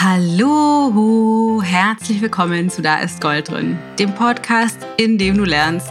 Hallo, 0.00 1.60
herzlich 1.60 2.20
willkommen 2.20 2.70
zu 2.70 2.82
Da 2.82 3.00
ist 3.00 3.20
Gold 3.20 3.48
drin, 3.48 3.76
dem 3.98 4.14
Podcast, 4.14 4.78
in 4.96 5.18
dem 5.18 5.36
du 5.36 5.42
lernst, 5.42 5.88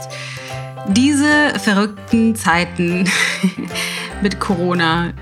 diese 0.88 1.52
verrückten 1.60 2.34
Zeiten 2.34 3.10
mit 4.22 4.40
Corona 4.40 5.14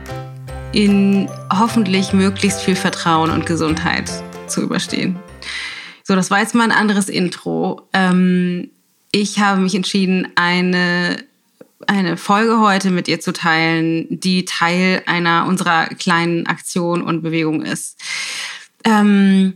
in 0.71 1.27
hoffentlich 1.51 2.13
möglichst 2.13 2.61
viel 2.61 2.75
Vertrauen 2.75 3.31
und 3.31 3.47
Gesundheit 3.47 4.07
zu 4.45 4.61
überstehen. 4.61 5.17
So, 6.03 6.13
das 6.15 6.29
war 6.29 6.41
jetzt 6.41 6.53
mal 6.53 6.65
ein 6.65 6.71
anderes 6.71 7.09
Intro. 7.09 7.89
Ähm, 7.91 8.69
ich 9.11 9.39
habe 9.39 9.61
mich 9.61 9.73
entschieden, 9.73 10.27
eine 10.35 11.17
eine 11.87 12.17
Folge 12.17 12.59
heute 12.59 12.89
mit 12.89 13.07
ihr 13.07 13.19
zu 13.19 13.33
teilen, 13.33 14.07
die 14.09 14.45
Teil 14.45 15.03
einer 15.05 15.45
unserer 15.47 15.87
kleinen 15.87 16.47
Aktion 16.47 17.01
und 17.01 17.21
Bewegung 17.21 17.63
ist. 17.63 17.99
Ähm, 18.85 19.53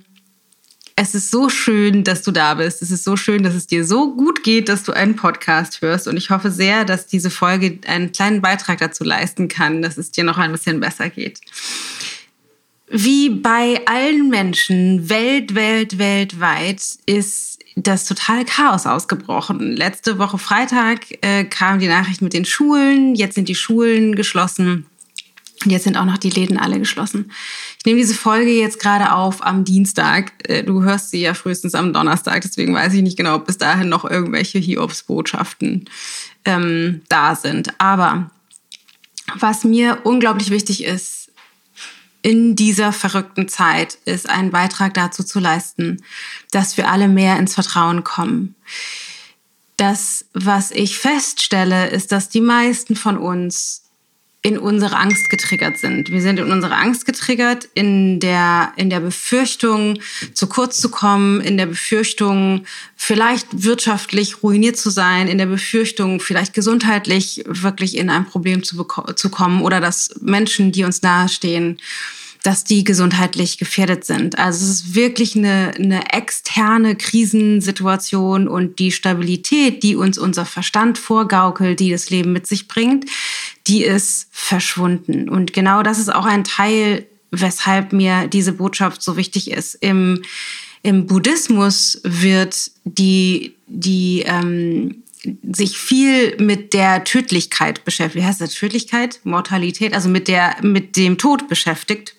es 1.02 1.16
ist 1.16 1.31
so 1.31 1.48
schön, 1.48 2.04
dass 2.04 2.23
du 2.23 2.31
da 2.31 2.55
bist. 2.55 2.81
Es 2.81 2.91
ist 2.91 3.05
so 3.05 3.16
schön, 3.16 3.44
dass 3.44 3.54
es 3.54 3.67
dir 3.67 3.85
so 3.85 4.13
gut 4.13 4.44
geht, 4.44 4.67
dass 4.67 4.84
du 4.84 4.91
einen 4.91 5.16
Podcast 5.16 5.81
hörst. 5.81 6.09
Und 6.09 6.17
ich 6.17 6.30
hoffe 6.30 6.52
sehr, 6.52 6.84
dass 6.84 7.08
diese 7.08 7.30
Folge 7.30 7.80
einen 7.88 8.12
kleinen 8.12 8.41
Beitrag 8.41 8.80
dazu 8.80 9.05
leisten 9.05 9.48
kann, 9.48 9.81
dass 9.81 9.98
es 9.98 10.12
dir 10.12 10.26
noch 10.26 10.38
ein 10.38 10.52
bisschen 10.52 10.81
besser 10.81 11.09
geht. 11.09 11.40
Wie 12.90 13.30
bei 13.30 13.80
allen 13.85 14.30
Menschen 14.30 15.09
welt, 15.09 15.55
welt, 15.55 15.99
weltweit 15.99 16.82
ist 17.05 17.59
das 17.77 18.05
totale 18.05 18.43
Chaos 18.43 18.85
ausgebrochen. 18.85 19.77
Letzte 19.77 20.18
Woche 20.18 20.38
Freitag 20.38 21.05
äh, 21.21 21.46
kam 21.46 21.80
die 21.80 21.88
Nachricht 21.88 22.21
mit 22.21 22.34
den 22.34 22.46
Schulen. 22.46 23.16
Jetzt 23.16 23.35
sind 23.35 23.48
die 23.48 23.55
Schulen 23.55 24.16
geschlossen. 24.16 24.85
Und 25.66 25.72
jetzt 25.72 25.84
sind 25.84 25.98
auch 25.98 26.05
noch 26.05 26.18
die 26.18 26.30
Läden 26.30 26.58
alle 26.58 26.80
geschlossen. 26.80 27.31
Ich 27.80 27.86
nehme 27.86 27.99
diese 27.99 28.13
Folge 28.13 28.52
jetzt 28.52 28.80
gerade 28.80 29.12
auf 29.12 29.45
am 29.45 29.66
Dienstag. 29.66 30.32
Äh, 30.48 30.63
du 30.63 30.84
hörst 30.84 31.12
sie 31.12 31.22
ja 31.22 31.34
frühestens 31.34 31.76
am 31.76 31.91
Donnerstag, 31.91 32.41
deswegen 32.41 32.74
weiß 32.74 32.93
ich 32.93 33.02
nicht 33.02 33.18
genau, 33.18 33.35
ob 33.35 33.48
bis 33.48 33.57
dahin 33.57 33.90
noch 33.90 34.05
irgendwelche 34.05 34.60
Hiobs-Botschaften 34.60 35.90
ähm, 36.46 37.02
da 37.10 37.35
sind. 37.35 37.74
Aber 37.80 38.32
was 39.35 39.63
mir 39.63 39.99
unglaublich 40.04 40.49
wichtig 40.49 40.84
ist, 40.85 41.32
in 42.21 42.55
dieser 42.55 42.91
verrückten 42.91 43.48
Zeit 43.48 43.98
ist 44.05 44.30
einen 44.30 44.52
Beitrag 44.52 44.93
dazu 44.93 45.24
zu 45.24 45.40
leisten, 45.40 46.04
dass 46.52 46.77
wir 46.77 46.90
alle 46.90 47.07
mehr 47.07 47.37
ins 47.37 47.54
Vertrauen 47.54 48.04
kommen. 48.04 48.55
Das, 49.77 50.26
was 50.34 50.71
ich 50.71 50.98
feststelle, 50.98 51.90
ist, 51.90 52.12
dass 52.12 52.27
die 52.27 52.41
meisten 52.41 52.98
von 52.98 53.18
uns 53.18 53.88
in 54.41 54.57
unsere 54.57 54.95
Angst 54.95 55.29
getriggert 55.29 55.77
sind. 55.77 56.09
Wir 56.09 56.21
sind 56.21 56.40
in 56.40 56.49
unsere 56.49 56.76
Angst 56.76 57.05
getriggert, 57.05 57.68
in 57.73 58.21
der, 58.21 58.71
in 58.77 58.90
der 58.90 59.01
Befürchtung, 59.01 59.99
zu 60.34 60.48
kurz 60.48 60.79
zu 60.79 60.90
kommen, 60.90 61.41
in 61.41 61.57
der 61.57 61.65
Befürchtung, 61.65 62.63
vielleicht 62.96 63.48
wirtschaftlich 63.63 64.41
ruiniert 64.41 64.78
zu 64.78 64.91
sein, 64.91 65.28
in 65.28 65.38
der 65.38 65.47
Befürchtung, 65.47 66.22
vielleicht 66.22 66.53
gesundheitlich 66.53 67.44
wirklich 67.47 67.97
in 67.97 68.09
ein 68.09 68.25
Problem 68.25 68.63
zu, 68.63 68.85
zu 69.16 69.29
kommen 69.29 69.62
oder 69.62 69.81
dass 69.81 70.12
Menschen, 70.22 70.72
die 70.72 70.85
uns 70.85 71.01
nahestehen, 71.01 71.78
dass 72.44 72.63
die 72.63 72.85
gesundheitlich 72.85 73.57
gefährdet 73.57 74.06
sind. 74.06 74.40
Also 74.40 74.63
es 74.63 74.72
ist 74.72 74.96
wirklich 74.96 75.35
eine, 75.35 75.74
eine 75.75 76.13
externe 76.13 76.96
Krisensituation 76.96 78.47
und 78.47 78.79
die 78.79 78.94
Stabilität, 78.94 79.84
die 79.84 79.97
uns 79.97 80.18
unser 80.18 80.46
Verstand 80.46 80.97
vorgaukelt, 80.97 81.81
die 81.81 81.91
das 81.91 82.09
Leben 82.09 82.31
mit 82.31 82.47
sich 82.47 82.69
bringt, 82.69 83.06
die 83.69 83.84
ist 83.84 84.28
verschwunden. 84.31 85.29
Und 85.29 85.53
genau 85.53 85.84
das 85.84 86.00
ist 86.00 86.13
auch 86.13 86.25
ein 86.25 86.44
Teil, 86.44 87.06
weshalb 87.31 87.94
mir 87.94 88.28
diese 88.28 88.53
Botschaft 88.53 89.03
so 89.03 89.16
wichtig 89.16 89.51
ist. 89.51 89.75
Im, 89.75 90.23
im 90.81 91.06
Buddhismus 91.06 92.01
wird 92.03 92.72
die, 92.84 93.56
die 93.67 94.23
ähm, 94.25 95.03
sich 95.51 95.78
viel 95.78 96.35
mit 96.38 96.74
der 96.74 97.03
Tödlichkeit 97.03 97.85
beschäftigt. 97.85 98.24
Wie 98.24 98.28
heißt 98.28 98.41
das? 98.41 98.53
Tödlichkeit? 98.53 99.19
Mortalität? 99.24 99.94
Also 99.94 100.09
mit 100.09 100.28
der, 100.28 100.56
mit 100.63 100.97
dem 100.97 101.18
Tod 101.18 101.47
beschäftigt 101.47 102.16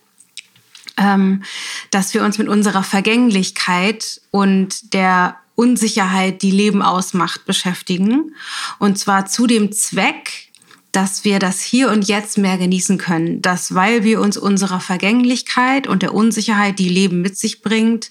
ähm, 0.96 1.42
dass 1.90 2.12
wir 2.12 2.22
uns 2.22 2.36
mit 2.36 2.48
unserer 2.48 2.82
Vergänglichkeit 2.82 4.20
und 4.30 4.92
der 4.92 5.36
Unsicherheit, 5.54 6.42
die 6.42 6.50
Leben 6.50 6.82
ausmacht, 6.82 7.46
beschäftigen. 7.46 8.34
Und 8.78 8.98
zwar 8.98 9.26
zu 9.26 9.46
dem 9.46 9.72
Zweck, 9.72 10.49
dass 10.92 11.24
wir 11.24 11.38
das 11.38 11.60
hier 11.60 11.90
und 11.90 12.08
jetzt 12.08 12.38
mehr 12.38 12.58
genießen 12.58 12.98
können. 12.98 13.42
Dass, 13.42 13.74
weil 13.74 14.04
wir 14.04 14.20
uns 14.20 14.36
unserer 14.36 14.80
Vergänglichkeit 14.80 15.86
und 15.86 16.02
der 16.02 16.14
Unsicherheit, 16.14 16.78
die 16.78 16.88
Leben 16.88 17.22
mit 17.22 17.36
sich 17.36 17.62
bringt, 17.62 18.10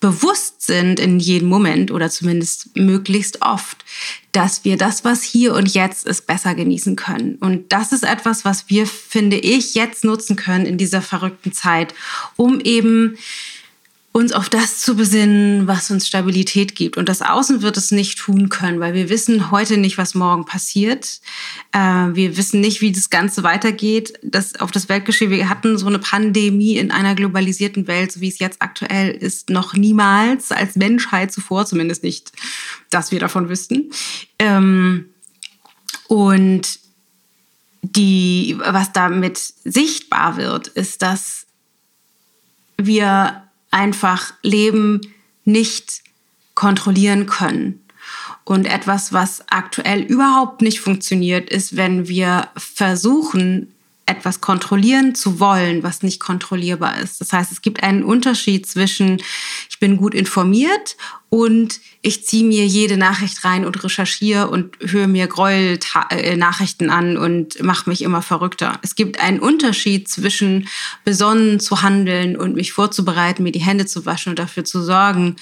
bewusst 0.00 0.62
sind 0.62 0.98
in 0.98 1.20
jedem 1.20 1.48
Moment 1.48 1.90
oder 1.90 2.10
zumindest 2.10 2.74
möglichst 2.74 3.42
oft, 3.42 3.84
dass 4.32 4.64
wir 4.64 4.78
das, 4.78 5.04
was 5.04 5.22
hier 5.22 5.54
und 5.54 5.74
jetzt 5.74 6.06
ist, 6.06 6.26
besser 6.26 6.54
genießen 6.54 6.96
können. 6.96 7.36
Und 7.36 7.72
das 7.72 7.92
ist 7.92 8.04
etwas, 8.04 8.44
was 8.44 8.70
wir, 8.70 8.86
finde 8.86 9.36
ich, 9.36 9.74
jetzt 9.74 10.04
nutzen 10.04 10.36
können 10.36 10.64
in 10.64 10.78
dieser 10.78 11.02
verrückten 11.02 11.52
Zeit, 11.52 11.94
um 12.36 12.60
eben 12.60 13.18
uns 14.12 14.32
auf 14.32 14.48
das 14.48 14.80
zu 14.80 14.96
besinnen, 14.96 15.68
was 15.68 15.90
uns 15.90 16.08
Stabilität 16.08 16.74
gibt. 16.74 16.96
Und 16.96 17.08
das 17.08 17.22
Außen 17.22 17.62
wird 17.62 17.76
es 17.76 17.92
nicht 17.92 18.18
tun 18.18 18.48
können, 18.48 18.80
weil 18.80 18.92
wir 18.92 19.08
wissen 19.08 19.52
heute 19.52 19.76
nicht, 19.76 19.98
was 19.98 20.16
morgen 20.16 20.44
passiert. 20.44 21.20
Äh, 21.70 21.78
wir 21.78 22.36
wissen 22.36 22.60
nicht, 22.60 22.80
wie 22.80 22.90
das 22.90 23.10
Ganze 23.10 23.44
weitergeht. 23.44 24.14
Das, 24.22 24.56
auf 24.56 24.72
das 24.72 24.88
Weltgeschehen, 24.88 25.30
wir 25.30 25.48
hatten 25.48 25.78
so 25.78 25.86
eine 25.86 26.00
Pandemie 26.00 26.76
in 26.76 26.90
einer 26.90 27.14
globalisierten 27.14 27.86
Welt, 27.86 28.10
so 28.10 28.20
wie 28.20 28.28
es 28.28 28.40
jetzt 28.40 28.60
aktuell 28.62 29.10
ist, 29.12 29.48
noch 29.48 29.74
niemals 29.74 30.50
als 30.50 30.74
Menschheit 30.74 31.30
zuvor, 31.30 31.66
zumindest 31.66 32.02
nicht, 32.02 32.32
dass 32.90 33.12
wir 33.12 33.20
davon 33.20 33.48
wüssten. 33.48 33.92
Ähm, 34.40 35.06
und 36.08 36.80
die, 37.82 38.58
was 38.58 38.92
damit 38.92 39.38
sichtbar 39.38 40.36
wird, 40.36 40.66
ist, 40.66 41.00
dass 41.02 41.46
wir 42.76 43.44
einfach 43.70 44.32
Leben 44.42 45.00
nicht 45.44 46.02
kontrollieren 46.54 47.26
können. 47.26 47.82
Und 48.44 48.66
etwas, 48.66 49.12
was 49.12 49.44
aktuell 49.48 50.02
überhaupt 50.02 50.62
nicht 50.62 50.80
funktioniert, 50.80 51.50
ist, 51.50 51.76
wenn 51.76 52.08
wir 52.08 52.48
versuchen, 52.56 53.72
etwas 54.06 54.40
kontrollieren 54.40 55.14
zu 55.14 55.38
wollen, 55.38 55.82
was 55.82 56.02
nicht 56.02 56.20
kontrollierbar 56.20 56.98
ist. 57.00 57.20
Das 57.20 57.32
heißt, 57.32 57.52
es 57.52 57.62
gibt 57.62 57.82
einen 57.82 58.02
Unterschied 58.02 58.66
zwischen, 58.66 59.22
ich 59.68 59.78
bin 59.78 59.96
gut 59.96 60.14
informiert 60.14 60.96
und 61.28 61.80
ich 62.02 62.26
ziehe 62.26 62.44
mir 62.44 62.66
jede 62.66 62.96
Nachricht 62.96 63.44
rein 63.44 63.64
und 63.64 63.82
recherchiere 63.84 64.50
und 64.50 64.76
höre 64.80 65.06
mir 65.06 65.28
Gräuel-Nachrichten 65.28 66.90
an 66.90 67.16
und 67.16 67.62
mache 67.62 67.88
mich 67.88 68.02
immer 68.02 68.20
verrückter. 68.20 68.78
Es 68.82 68.96
gibt 68.96 69.20
einen 69.20 69.38
Unterschied 69.38 70.08
zwischen 70.08 70.66
besonnen 71.04 71.60
zu 71.60 71.82
handeln 71.82 72.36
und 72.36 72.56
mich 72.56 72.72
vorzubereiten, 72.72 73.44
mir 73.44 73.52
die 73.52 73.60
Hände 73.60 73.86
zu 73.86 74.06
waschen 74.06 74.30
und 74.30 74.38
dafür 74.40 74.64
zu 74.64 74.82
sorgen, 74.82 75.36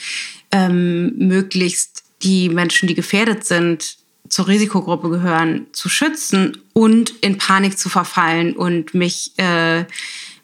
ähm, 0.52 1.16
möglichst 1.16 2.04
die 2.22 2.48
Menschen, 2.50 2.86
die 2.86 2.94
gefährdet 2.94 3.46
sind, 3.46 3.96
zur 4.28 4.48
Risikogruppe 4.48 5.08
gehören, 5.08 5.66
zu 5.72 5.88
schützen 5.88 6.58
und 6.72 7.10
in 7.20 7.38
Panik 7.38 7.78
zu 7.78 7.88
verfallen 7.88 8.54
und 8.54 8.94
mich, 8.94 9.32
äh, 9.36 9.84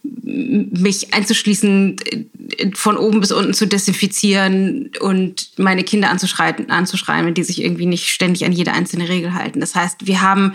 mich 0.02 1.14
einzuschließen, 1.14 1.96
von 2.74 2.96
oben 2.96 3.20
bis 3.20 3.32
unten 3.32 3.54
zu 3.54 3.66
desinfizieren 3.66 4.90
und 5.00 5.50
meine 5.58 5.82
Kinder 5.84 6.10
anzuschreien, 6.10 6.70
anzuschreien, 6.70 7.32
die 7.34 7.42
sich 7.42 7.62
irgendwie 7.62 7.86
nicht 7.86 8.08
ständig 8.08 8.44
an 8.44 8.52
jede 8.52 8.72
einzelne 8.72 9.08
Regel 9.08 9.34
halten. 9.34 9.60
Das 9.60 9.74
heißt, 9.74 10.06
wir 10.06 10.20
haben 10.20 10.54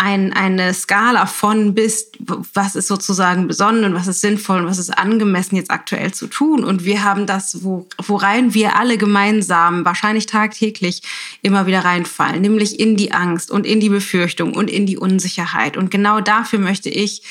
ein, 0.00 0.32
eine 0.32 0.72
Skala 0.72 1.26
von 1.26 1.74
bis, 1.74 2.10
was 2.18 2.74
ist 2.74 2.88
sozusagen 2.88 3.46
besonnen 3.46 3.84
und 3.84 3.94
was 3.94 4.06
ist 4.06 4.22
sinnvoll 4.22 4.60
und 4.60 4.66
was 4.66 4.78
ist 4.78 4.96
angemessen 4.96 5.56
jetzt 5.56 5.70
aktuell 5.70 6.12
zu 6.14 6.26
tun. 6.26 6.64
Und 6.64 6.84
wir 6.86 7.04
haben 7.04 7.26
das, 7.26 7.62
wo, 7.64 7.86
worein 7.98 8.54
wir 8.54 8.76
alle 8.76 8.96
gemeinsam, 8.96 9.84
wahrscheinlich 9.84 10.24
tagtäglich, 10.24 11.02
immer 11.42 11.66
wieder 11.66 11.84
reinfallen, 11.84 12.40
nämlich 12.40 12.80
in 12.80 12.96
die 12.96 13.12
Angst 13.12 13.50
und 13.50 13.66
in 13.66 13.78
die 13.78 13.90
Befürchtung 13.90 14.54
und 14.54 14.70
in 14.70 14.86
die 14.86 14.96
Unsicherheit. 14.96 15.76
Und 15.76 15.90
genau 15.90 16.22
dafür 16.22 16.60
möchte 16.60 16.88
ich, 16.88 17.22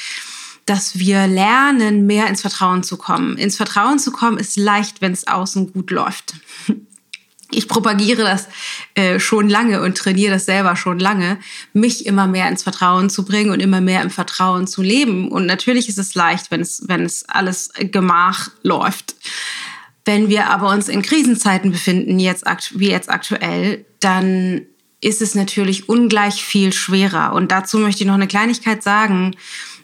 dass 0.67 0.99
wir 0.99 1.25
lernen, 1.25 2.05
mehr 2.05 2.27
ins 2.27 2.41
Vertrauen 2.41 2.83
zu 2.83 2.97
kommen. 2.97 3.35
Ins 3.37 3.55
Vertrauen 3.55 3.97
zu 3.97 4.11
kommen 4.11 4.37
ist 4.37 4.57
leicht, 4.57 5.01
wenn 5.01 5.11
es 5.11 5.25
außen 5.25 5.73
gut 5.73 5.89
läuft 5.89 6.35
ich 7.51 7.67
propagiere 7.67 8.23
das 8.23 8.47
äh, 8.93 9.19
schon 9.19 9.49
lange 9.49 9.81
und 9.81 9.97
trainiere 9.97 10.33
das 10.33 10.45
selber 10.45 10.75
schon 10.75 10.99
lange, 10.99 11.39
mich 11.73 12.05
immer 12.05 12.27
mehr 12.27 12.47
ins 12.47 12.63
Vertrauen 12.63 13.09
zu 13.09 13.25
bringen 13.25 13.51
und 13.51 13.59
immer 13.59 13.81
mehr 13.81 14.01
im 14.01 14.09
Vertrauen 14.09 14.67
zu 14.67 14.81
leben. 14.81 15.29
Und 15.29 15.45
natürlich 15.45 15.89
ist 15.89 15.97
es 15.97 16.13
leicht, 16.15 16.51
wenn 16.51 16.61
es, 16.61 16.83
wenn 16.87 17.01
es 17.01 17.27
alles 17.27 17.71
gemach 17.77 18.49
läuft. 18.61 19.15
Wenn 20.05 20.29
wir 20.29 20.47
aber 20.47 20.69
uns 20.69 20.87
in 20.87 21.01
Krisenzeiten 21.01 21.71
befinden, 21.71 22.19
jetzt, 22.19 22.45
wie 22.79 22.89
jetzt 22.89 23.09
aktuell, 23.09 23.85
dann 23.99 24.61
ist 25.01 25.21
es 25.21 25.33
natürlich 25.33 25.89
ungleich 25.89 26.43
viel 26.43 26.73
schwerer. 26.73 27.33
Und 27.33 27.51
dazu 27.51 27.79
möchte 27.79 28.03
ich 28.03 28.07
noch 28.07 28.15
eine 28.15 28.27
Kleinigkeit 28.27 28.83
sagen. 28.83 29.35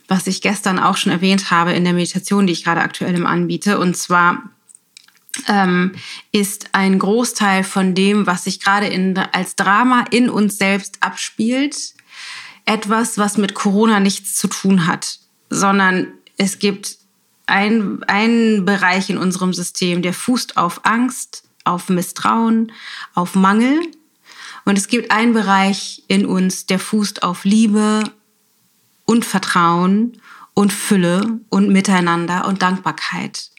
was 0.07 0.27
ich 0.27 0.41
gestern 0.41 0.77
auch 0.77 0.97
schon 0.97 1.11
erwähnt 1.11 1.49
habe 1.49 1.73
in 1.73 1.83
der 1.83 1.93
Meditation, 1.93 2.45
die 2.45 2.53
ich 2.53 2.63
gerade 2.63 2.81
aktuell 2.81 3.15
im 3.15 3.25
anbiete. 3.25 3.79
Und 3.79 3.97
zwar 3.97 4.43
ähm, 5.47 5.93
ist 6.31 6.69
ein 6.73 6.99
Großteil 6.99 7.63
von 7.63 7.95
dem, 7.95 8.27
was 8.27 8.45
sich 8.45 8.59
gerade 8.59 8.89
als 9.31 9.55
Drama 9.55 10.05
in 10.11 10.29
uns 10.29 10.57
selbst 10.57 10.97
abspielt, 11.01 11.93
etwas, 12.65 13.17
was 13.17 13.37
mit 13.37 13.53
Corona 13.53 13.99
nichts 13.99 14.35
zu 14.35 14.47
tun 14.47 14.87
hat, 14.87 15.19
sondern 15.49 16.07
es 16.37 16.59
gibt 16.59 16.97
einen 17.47 18.65
Bereich 18.65 19.09
in 19.09 19.17
unserem 19.17 19.53
System, 19.53 20.01
der 20.01 20.13
fußt 20.13 20.57
auf 20.57 20.81
Angst, 20.83 21.43
auf 21.63 21.89
Misstrauen, 21.89 22.71
auf 23.13 23.35
Mangel. 23.35 23.79
Und 24.65 24.77
es 24.77 24.87
gibt 24.87 25.11
einen 25.11 25.33
Bereich 25.33 26.03
in 26.07 26.25
uns, 26.25 26.65
der 26.65 26.79
fußt 26.79 27.21
auf 27.21 27.45
Liebe 27.45 28.03
und 29.05 29.25
Vertrauen 29.25 30.19
und 30.55 30.73
Fülle 30.73 31.39
und 31.49 31.69
Miteinander 31.69 32.47
und 32.47 32.63
Dankbarkeit. 32.63 33.51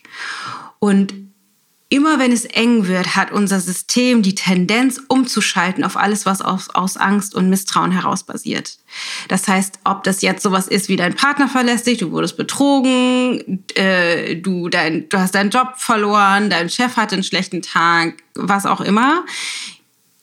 Und 0.81 1.14
Immer 1.88 2.19
wenn 2.19 2.33
es 2.33 2.44
eng 2.44 2.88
wird, 2.88 3.15
hat 3.15 3.31
unser 3.31 3.61
System 3.61 4.21
die 4.23 4.35
Tendenz 4.35 5.00
umzuschalten 5.06 5.85
auf 5.85 5.97
alles, 5.97 6.27
was 6.27 6.43
aus, 6.43 6.69
aus, 6.71 6.97
Angst 6.97 7.33
und 7.33 7.49
Misstrauen 7.49 7.93
heraus 7.93 8.25
basiert. 8.25 8.79
Das 9.29 9.47
heißt, 9.47 9.79
ob 9.85 10.03
das 10.03 10.21
jetzt 10.21 10.43
sowas 10.43 10.67
ist 10.67 10.88
wie 10.88 10.97
dein 10.97 11.15
Partner 11.15 11.47
verlässt 11.47 11.87
dich, 11.87 11.99
du 11.99 12.11
wurdest 12.11 12.37
betrogen, 12.37 13.65
äh, 13.77 14.35
du, 14.35 14.69
dein, 14.69 15.09
du 15.09 15.19
hast 15.19 15.37
deinen 15.37 15.50
Job 15.50 15.75
verloren, 15.77 16.50
dein 16.50 16.71
Chef 16.71 16.97
hat 16.97 17.12
einen 17.12 17.23
schlechten 17.23 17.62
Tag, 17.62 18.15
was 18.35 18.67
auch 18.67 18.81
immer, 18.81 19.25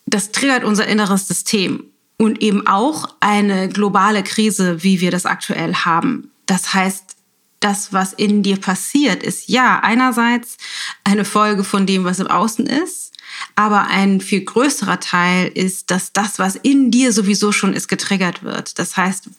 das 0.05 0.33
triggert 0.33 0.65
unser 0.65 0.85
inneres 0.87 1.29
System. 1.29 1.85
Und 2.17 2.41
eben 2.41 2.67
auch 2.67 3.15
eine 3.21 3.69
globale 3.69 4.21
Krise, 4.21 4.83
wie 4.83 5.01
wir 5.01 5.11
das 5.11 5.25
aktuell 5.25 5.73
haben. 5.73 6.29
Das 6.45 6.73
heißt, 6.73 7.12
das, 7.63 7.93
was 7.93 8.13
in 8.13 8.43
dir 8.43 8.57
passiert, 8.57 9.23
ist 9.23 9.47
ja 9.49 9.79
einerseits 9.79 10.57
eine 11.03 11.25
Folge 11.25 11.63
von 11.63 11.85
dem, 11.85 12.03
was 12.03 12.19
im 12.19 12.27
Außen 12.27 12.65
ist, 12.65 13.13
aber 13.55 13.87
ein 13.87 14.21
viel 14.21 14.41
größerer 14.41 14.99
Teil 14.99 15.47
ist, 15.47 15.91
dass 15.91 16.13
das, 16.13 16.39
was 16.39 16.55
in 16.55 16.91
dir 16.91 17.11
sowieso 17.13 17.51
schon 17.51 17.73
ist, 17.73 17.87
getriggert 17.87 18.43
wird. 18.43 18.79
Das 18.79 18.97
heißt, 18.97 19.29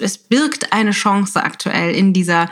es, 0.00 0.18
birgt 0.18 0.72
eine 0.72 0.90
Chance 0.90 1.42
aktuell 1.42 1.94
in 1.94 2.12
dieser 2.12 2.50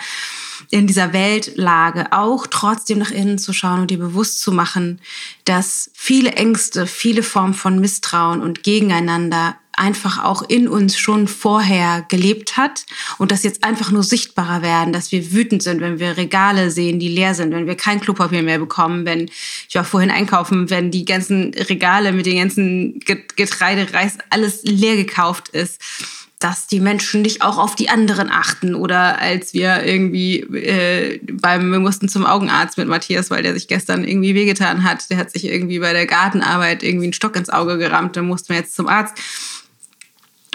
in 0.71 0.87
dieser 0.87 1.13
Weltlage 1.13 2.13
auch 2.13 2.47
trotzdem 2.47 2.99
nach 2.99 3.11
innen 3.11 3.37
zu 3.39 3.53
schauen 3.53 3.81
und 3.81 3.91
dir 3.91 3.99
bewusst 3.99 4.41
zu 4.41 4.53
machen, 4.53 5.01
dass 5.45 5.91
viele 5.93 6.33
Ängste, 6.33 6.87
viele 6.87 7.23
Formen 7.23 7.53
von 7.53 7.81
Misstrauen 7.81 8.41
und 8.41 8.63
Gegeneinander 8.63 9.57
einfach 9.83 10.23
auch 10.23 10.43
in 10.43 10.69
uns 10.69 10.97
schon 10.97 11.27
vorher 11.27 12.07
gelebt 12.09 12.57
hat 12.57 12.87
und 13.19 13.33
das 13.33 13.43
jetzt 13.43 13.65
einfach 13.65 13.91
nur 13.91 14.05
sichtbarer 14.05 14.63
werden, 14.63 14.93
dass 14.93 15.11
wir 15.11 15.33
wütend 15.33 15.65
sind, 15.65 15.81
wenn 15.81 15.99
wir 15.99 16.17
Regale 16.17 16.71
sehen, 16.71 17.01
die 17.01 17.09
leer 17.09 17.35
sind, 17.35 17.53
wenn 17.53 17.67
wir 17.67 17.75
kein 17.75 18.01
Klopapier 18.01 18.45
mehr 18.45 18.61
bekommen, 18.61 19.05
wenn 19.05 19.29
ich 19.69 19.75
war 19.75 19.85
vorhin 19.85 20.13
einkaufen, 20.13 20.71
wenn 20.71 20.93
die 20.93 21.05
ganzen 21.05 21.53
Regale 21.55 22.13
mit 22.13 22.27
den 22.27 22.39
ganzen 22.39 23.01
Getreide, 23.01 23.93
Reis, 23.93 24.19
alles 24.31 24.63
leer 24.63 24.95
gekauft 24.95 25.49
ist 25.49 25.81
dass 26.43 26.67
die 26.67 26.81
Menschen 26.81 27.23
nicht 27.23 27.43
auch 27.43 27.57
auf 27.57 27.77
die 27.77 27.89
anderen 27.89 28.29
achten. 28.29 28.75
Oder 28.75 29.21
als 29.21 29.55
wir 29.55 29.85
irgendwie 29.85 30.41
äh, 30.41 31.21
beim, 31.33 31.71
wir 31.71 31.79
mussten 31.79 32.09
zum 32.09 32.27
Augenarzt 32.27 32.79
mit 32.79 32.89
Matthias, 32.89 33.31
weil 33.31 33.45
der 33.45 33.55
sich 33.55 33.69
gestern 33.69 34.03
irgendwie 34.03 34.35
wehgetan 34.35 34.83
hat. 34.83 35.09
Der 35.09 35.19
hat 35.19 35.31
sich 35.31 35.45
irgendwie 35.45 35.79
bei 35.79 35.93
der 35.93 36.07
Gartenarbeit 36.07 36.83
irgendwie 36.83 37.07
einen 37.07 37.13
Stock 37.13 37.37
ins 37.37 37.49
Auge 37.49 37.79
gerammt. 37.79 38.17
Dann 38.17 38.27
mussten 38.27 38.49
wir 38.49 38.57
jetzt 38.57 38.75
zum 38.75 38.89
Arzt. 38.89 39.15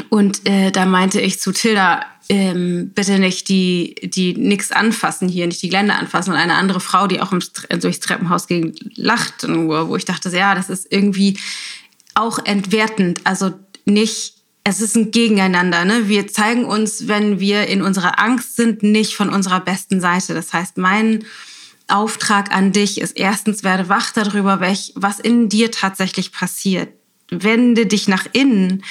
Und 0.10 0.48
äh, 0.48 0.72
da 0.72 0.86
meinte 0.86 1.20
ich 1.20 1.40
zu 1.40 1.52
Tilda, 1.52 2.06
ähm, 2.30 2.92
bitte 2.94 3.20
nicht 3.20 3.50
die, 3.50 3.96
die 4.04 4.34
nix 4.34 4.72
anfassen 4.72 5.30
hier, 5.30 5.48
nicht 5.48 5.62
die 5.62 5.70
Gelände 5.70 5.96
anfassen. 5.96 6.32
Und 6.32 6.38
eine 6.38 6.56
andere 6.56 6.80
Frau, 6.80 7.08
die 7.08 7.22
auch 7.22 7.32
im, 7.32 7.40
durchs 7.80 8.00
Treppenhaus 8.00 8.48
ging, 8.48 8.76
lachte 8.96 9.50
nur, 9.50 9.90
wo 9.90 9.96
ich 9.96 10.06
dachte, 10.06 10.30
ja, 10.30 10.54
das 10.54 10.70
ist 10.70 10.88
irgendwie 10.92 11.38
auch 12.16 12.40
entwertend. 12.44 13.22
Also 13.24 13.54
nicht, 13.86 14.34
es 14.64 14.82
ist 14.82 14.96
ein 14.96 15.12
Gegeneinander. 15.12 15.86
Ne? 15.86 16.10
Wir 16.10 16.28
zeigen 16.28 16.66
uns, 16.66 17.08
wenn 17.08 17.40
wir 17.40 17.68
in 17.68 17.82
unserer 17.82 18.20
Angst 18.20 18.56
sind, 18.56 18.84
nicht 18.84 19.16
von 19.16 19.30
unserer 19.30 19.62
besten 19.62 20.02
Seite. 20.02 20.34
Das 20.34 20.52
heißt, 20.52 20.78
mein 20.78 21.24
Auftrag 21.88 22.54
an 22.54 22.74
dich 22.74 23.00
ist 23.00 23.18
erstens, 23.18 23.64
werde 23.64 23.88
wach 23.88 24.12
darüber, 24.12 24.60
was 24.60 25.20
in 25.20 25.48
dir 25.48 25.72
tatsächlich 25.72 26.34
passiert. 26.34 26.90
Wende 27.30 27.86
dich 27.86 28.08
nach 28.08 28.26
innen 28.32 28.84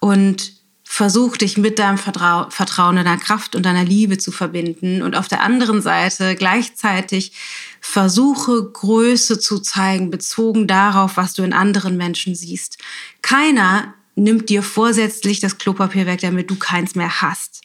und 0.00 0.52
versuch 0.82 1.36
dich 1.36 1.56
mit 1.56 1.78
deinem 1.78 1.98
Vertrau 1.98 2.48
Vertrauen, 2.50 2.96
deiner 2.96 3.16
Kraft 3.16 3.56
und 3.56 3.64
deiner 3.64 3.84
Liebe 3.84 4.18
zu 4.18 4.30
verbinden 4.30 5.02
und 5.02 5.16
auf 5.16 5.26
der 5.26 5.42
anderen 5.42 5.82
Seite 5.82 6.36
gleichzeitig 6.36 7.32
versuche 7.80 8.70
Größe 8.70 9.38
zu 9.38 9.58
zeigen, 9.58 10.10
bezogen 10.10 10.66
darauf, 10.66 11.16
was 11.16 11.34
du 11.34 11.42
in 11.42 11.52
anderen 11.52 11.96
Menschen 11.96 12.34
siehst. 12.34 12.78
Keiner 13.22 13.94
nimmt 14.14 14.48
dir 14.48 14.62
vorsätzlich 14.62 15.40
das 15.40 15.58
Klopapier 15.58 16.06
weg, 16.06 16.20
damit 16.20 16.50
du 16.50 16.56
keins 16.56 16.94
mehr 16.94 17.20
hast. 17.20 17.62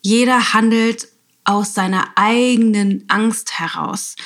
Jeder 0.00 0.52
handelt 0.52 1.08
aus 1.48 1.72
seiner 1.72 2.08
eigenen 2.14 3.04
Angst 3.08 3.58
heraus. 3.58 4.16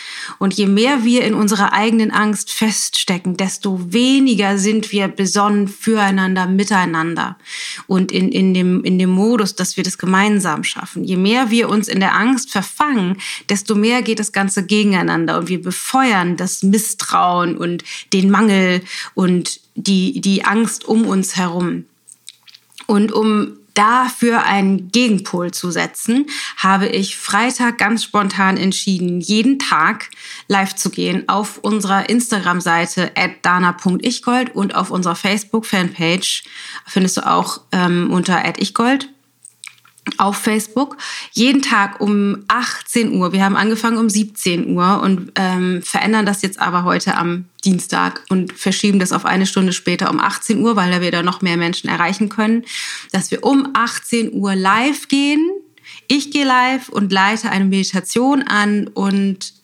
Und 0.40 0.54
je 0.54 0.66
mehr 0.66 1.04
wir 1.04 1.24
in 1.24 1.34
unserer 1.34 1.72
eigenen 1.72 2.10
Angst 2.10 2.50
feststecken, 2.50 3.36
desto 3.36 3.92
weniger 3.92 4.58
sind 4.58 4.90
wir 4.90 5.06
besonnen 5.06 5.68
füreinander, 5.68 6.46
miteinander 6.46 7.36
und 7.86 8.10
in, 8.10 8.32
in, 8.32 8.54
dem, 8.54 8.82
in 8.82 8.98
dem 8.98 9.10
Modus, 9.10 9.54
dass 9.54 9.76
wir 9.76 9.84
das 9.84 9.98
gemeinsam 9.98 10.64
schaffen. 10.64 11.04
Je 11.04 11.16
mehr 11.16 11.52
wir 11.52 11.68
uns 11.68 11.86
in 11.86 12.00
der 12.00 12.16
Angst 12.16 12.50
verfangen, 12.50 13.18
desto 13.48 13.76
mehr 13.76 14.02
geht 14.02 14.18
das 14.18 14.32
Ganze 14.32 14.66
gegeneinander 14.66 15.38
und 15.38 15.48
wir 15.48 15.62
befeuern 15.62 16.36
das 16.36 16.64
Misstrauen 16.64 17.56
und 17.56 17.84
den 18.12 18.30
Mangel 18.30 18.82
und 19.14 19.60
die, 19.76 20.20
die 20.20 20.44
Angst 20.44 20.86
um 20.86 21.06
uns 21.06 21.36
herum. 21.36 21.84
Und 22.88 23.12
um 23.12 23.58
dafür 23.74 24.44
einen 24.44 24.90
Gegenpol 24.90 25.50
zu 25.50 25.70
setzen, 25.70 26.26
habe 26.56 26.86
ich 26.88 27.16
Freitag 27.16 27.78
ganz 27.78 28.04
spontan 28.04 28.56
entschieden, 28.56 29.20
jeden 29.20 29.58
Tag 29.58 30.10
live 30.48 30.74
zu 30.74 30.90
gehen 30.90 31.28
auf 31.28 31.58
unserer 31.58 32.08
Instagram-Seite 32.08 33.12
dana.ichgold 33.42 34.54
und 34.54 34.74
auf 34.74 34.90
unserer 34.90 35.16
Facebook-Fanpage 35.16 36.44
findest 36.86 37.16
du 37.16 37.26
auch 37.26 37.62
ähm, 37.72 38.10
unter 38.10 38.42
ichgold 38.60 39.11
auf 40.18 40.36
Facebook 40.36 40.96
jeden 41.32 41.62
Tag 41.62 42.00
um 42.00 42.44
18 42.48 43.12
Uhr. 43.14 43.32
Wir 43.32 43.44
haben 43.44 43.56
angefangen 43.56 43.98
um 43.98 44.10
17 44.10 44.74
Uhr 44.74 45.00
und 45.00 45.32
ähm, 45.36 45.82
verändern 45.82 46.26
das 46.26 46.42
jetzt 46.42 46.60
aber 46.60 46.84
heute 46.84 47.16
am 47.16 47.44
Dienstag 47.64 48.22
und 48.28 48.52
verschieben 48.52 48.98
das 48.98 49.12
auf 49.12 49.24
eine 49.24 49.46
Stunde 49.46 49.72
später 49.72 50.10
um 50.10 50.20
18 50.20 50.60
Uhr, 50.60 50.74
weil 50.74 51.00
wir 51.00 51.10
da 51.12 51.22
noch 51.22 51.40
mehr 51.40 51.56
Menschen 51.56 51.88
erreichen 51.88 52.28
können, 52.28 52.64
dass 53.12 53.30
wir 53.30 53.44
um 53.44 53.70
18 53.74 54.32
Uhr 54.32 54.56
live 54.56 55.08
gehen. 55.08 55.50
Ich 56.08 56.30
gehe 56.30 56.44
live 56.44 56.88
und 56.88 57.12
leite 57.12 57.50
eine 57.50 57.64
Meditation 57.64 58.42
an 58.42 58.88
und 58.88 59.54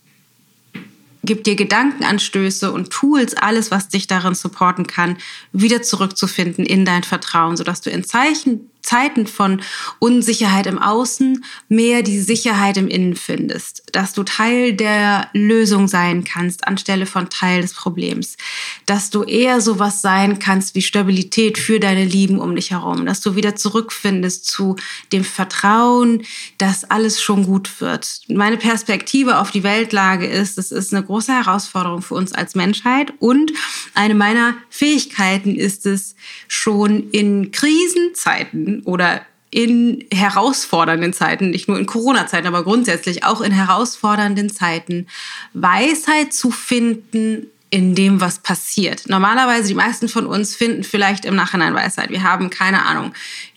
gib 1.25 1.45
dir 1.45 1.57
Gedankenanstöße 1.57 2.73
und 2.73 2.91
Tools, 2.91 3.35
alles, 3.35 3.71
was 3.71 3.89
dich 3.89 4.07
darin 4.07 4.35
supporten 4.35 4.87
kann, 4.87 5.19
wieder 5.53 5.83
zurückzufinden 5.83 6.65
in 6.65 6.85
dein 6.85 7.03
Vertrauen, 7.03 7.57
sodass 7.57 7.81
du 7.81 7.91
in 7.91 8.05
Zeichen 8.05 8.71
Zeiten 8.89 9.27
von 9.27 9.61
Unsicherheit 9.99 10.67
im 10.67 10.79
Außen 10.79 11.45
mehr 11.69 12.03
die 12.03 12.21
Sicherheit 12.21 12.79
im 12.79 12.89
Innen 12.89 13.17
findest, 13.17 13.83
dass 13.93 14.15
du 14.15 14.23
Teil 14.23 14.73
der 14.73 15.29
Lösung 15.35 15.89
sein 15.89 16.25
kannst 16.25 16.67
anstelle 16.67 17.05
von 17.05 17.29
Teil 17.29 17.61
des 17.61 17.75
Problems, 17.75 18.39
dass 18.87 19.11
du 19.11 19.25
eher 19.25 19.61
sowas 19.61 20.01
sein 20.01 20.39
kannst 20.39 20.75
wie 20.75 20.81
Stabilität 20.81 21.59
für 21.59 21.81
deine 21.81 22.07
Lieben 22.07 22.39
um 22.39 22.57
dich 22.57 22.71
herum, 22.71 23.05
dass 23.05 23.21
du 23.21 23.37
wieder 23.37 23.57
zurückfindest 23.57 24.47
zu 24.47 24.77
dem 25.13 25.23
Vertrauen, 25.23 26.23
dass 26.57 26.85
alles 26.85 27.21
schon 27.21 27.45
gut 27.45 27.83
wird. 27.83 28.23
Meine 28.29 28.57
Perspektive 28.57 29.37
auf 29.37 29.51
die 29.51 29.65
Weltlage 29.65 30.27
ist, 30.27 30.57
es 30.57 30.73
ist 30.73 30.95
eine 30.95 31.05
große 31.05 31.33
Herausforderung 31.33 32.01
für 32.01 32.15
uns 32.15 32.33
als 32.33 32.55
Menschheit 32.55 33.13
und 33.19 33.53
eine 33.93 34.15
meiner 34.15 34.55
Fähigkeiten 34.71 35.55
ist 35.55 35.85
es, 35.85 36.15
schon 36.47 37.11
in 37.11 37.51
Krisenzeiten 37.51 38.78
oder 38.85 39.23
in 39.51 40.05
herausfordernden 40.13 41.13
Zeiten, 41.13 41.51
nicht 41.51 41.69
nur 41.69 41.79
in 41.79 41.87
Corona-Zeiten, 41.87 42.47
aber 42.47 42.65
grundsätzlich 42.65 43.25
auch 43.25 43.41
in 43.41 43.53
herausfordernden 43.53 44.51
Zeiten, 44.51 45.07
Weisheit 45.55 46.35
zu 46.35 46.51
finden 46.51 47.47
in 47.71 47.95
dem, 47.95 48.21
was 48.21 48.39
passiert. 48.39 49.09
Normalerweise, 49.09 49.69
die 49.69 49.75
meisten 49.75 50.09
von 50.09 50.27
uns 50.27 50.55
finden 50.57 50.85
vielleicht 50.85 51.25
im 51.25 51.35
Nachhinein 51.35 51.75
Weisheit. 51.75 52.11
Wir 52.11 52.23
haben 52.23 52.51
keine 52.51 52.85
Ahnung. 52.87 53.13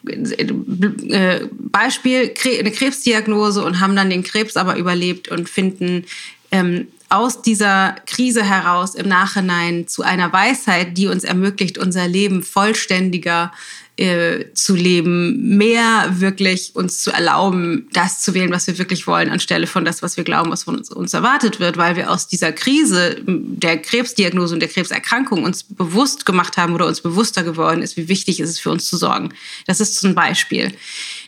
Äh, 0.05 1.45
Beispiel, 1.51 2.33
eine 2.59 2.71
Krebsdiagnose 2.71 3.63
und 3.63 3.79
haben 3.79 3.95
dann 3.95 4.09
den 4.09 4.23
Krebs 4.23 4.57
aber 4.57 4.75
überlebt 4.75 5.29
und 5.29 5.49
finden 5.49 6.05
ähm, 6.51 6.87
aus 7.07 7.41
dieser 7.41 7.95
Krise 8.05 8.43
heraus 8.43 8.95
im 8.95 9.07
Nachhinein 9.07 9.87
zu 9.87 10.01
einer 10.01 10.31
Weisheit, 10.31 10.97
die 10.97 11.07
uns 11.07 11.23
ermöglicht, 11.23 11.77
unser 11.77 12.07
Leben 12.07 12.41
vollständiger 12.43 13.51
äh, 13.97 14.53
zu 14.53 14.73
leben, 14.73 15.57
mehr 15.57 16.07
wirklich 16.19 16.71
uns 16.75 17.03
zu 17.03 17.11
erlauben, 17.11 17.87
das 17.93 18.21
zu 18.21 18.33
wählen, 18.33 18.51
was 18.51 18.65
wir 18.67 18.77
wirklich 18.77 19.05
wollen, 19.05 19.29
anstelle 19.29 19.67
von 19.67 19.85
das, 19.85 20.01
was 20.01 20.17
wir 20.17 20.23
glauben, 20.23 20.49
was 20.49 20.63
von 20.63 20.77
uns, 20.77 20.89
uns 20.89 21.13
erwartet 21.13 21.59
wird, 21.59 21.77
weil 21.77 21.95
wir 21.95 22.09
aus 22.09 22.27
dieser 22.27 22.51
Krise 22.51 23.21
der 23.25 23.77
Krebsdiagnose 23.77 24.53
und 24.53 24.61
der 24.61 24.69
Krebserkrankung 24.69 25.43
uns 25.43 25.63
bewusst 25.63 26.25
gemacht 26.25 26.57
haben 26.57 26.73
oder 26.73 26.87
uns 26.87 27.01
bewusster 27.01 27.43
geworden 27.43 27.81
ist, 27.81 27.97
wie 27.97 28.07
wichtig 28.07 28.39
ist 28.39 28.49
es 28.49 28.59
für 28.59 28.71
uns 28.71 28.87
zu 28.87 28.97
sorgen. 28.97 29.33
Das 29.67 29.79
ist 29.79 29.99
zum 29.99 30.15
Beispiel. 30.15 30.73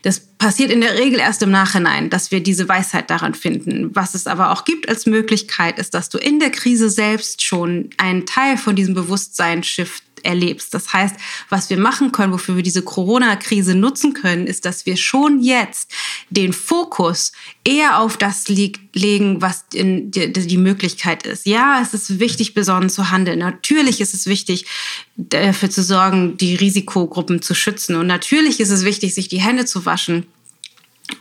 Das 0.02 0.20
passiert 0.20 0.72
in 0.72 0.82
der 0.82 0.98
Regel 0.98 1.20
erst 1.20 1.42
im 1.44 1.52
Nachhinein, 1.52 2.10
dass 2.10 2.32
wir 2.32 2.42
diese 2.42 2.68
Weisheit 2.68 3.10
daran 3.10 3.36
finden. 3.36 3.92
Was 3.94 4.16
es 4.16 4.26
aber 4.26 4.52
auch 4.52 4.66
gibt 4.66 4.90
als 4.90 5.06
Möglichkeit, 5.06 5.80
ist, 5.80 5.94
dass 5.94 6.10
du 6.10 6.18
in 6.18 6.40
der 6.40 6.50
Krise 6.50 6.90
selbst 6.90 7.42
schon 7.44 7.90
einen 7.98 8.26
Teil 8.26 8.58
von 8.58 8.76
diesem 8.76 8.94
Bewusstsein 8.94 9.64
shift 9.64 10.04
erlebst. 10.24 10.74
Das 10.74 10.94
heißt, 10.94 11.16
was 11.50 11.70
wir 11.70 11.78
machen 11.78 12.12
können, 12.12 12.34
wofür 12.34 12.56
wir 12.56 12.64
diese 12.64 12.82
Corona-Krise 12.82 13.76
nutzen 13.76 14.14
können, 14.14 14.48
ist, 14.48 14.66
dass 14.66 14.86
wir 14.86 14.98
schon 14.98 15.42
jetzt 15.42 15.92
den 16.30 16.54
Fokus 16.54 17.32
eher 17.64 18.00
auf 18.00 18.18
das 18.18 18.48
legen, 18.48 19.42
was 19.42 19.68
die, 19.70 20.10
die 20.10 20.58
Möglichkeit 20.58 21.26
ist. 21.26 21.46
Ja, 21.46 21.80
es 21.82 21.94
ist 21.94 22.20
wichtig, 22.20 22.54
besonnen 22.54 22.90
zu 22.90 23.12
handeln. 23.12 23.40
Natürlich 23.40 24.02
ist 24.02 24.14
es 24.14 24.26
wichtig, 24.26 24.66
dafür 25.16 25.70
zu 25.70 25.84
sorgen, 25.84 26.38
die 26.38 26.56
Risikogruppen 26.56 27.42
zu 27.42 27.54
schützen. 27.54 27.96
Und 27.96 28.08
natürlich 28.08 28.60
ist 28.60 28.70
es 28.70 28.86
wichtig, 28.86 29.14
sich 29.14 29.28
die 29.28 29.42
Hände 29.42 29.66
zu 29.66 29.86
waschen 29.86 30.26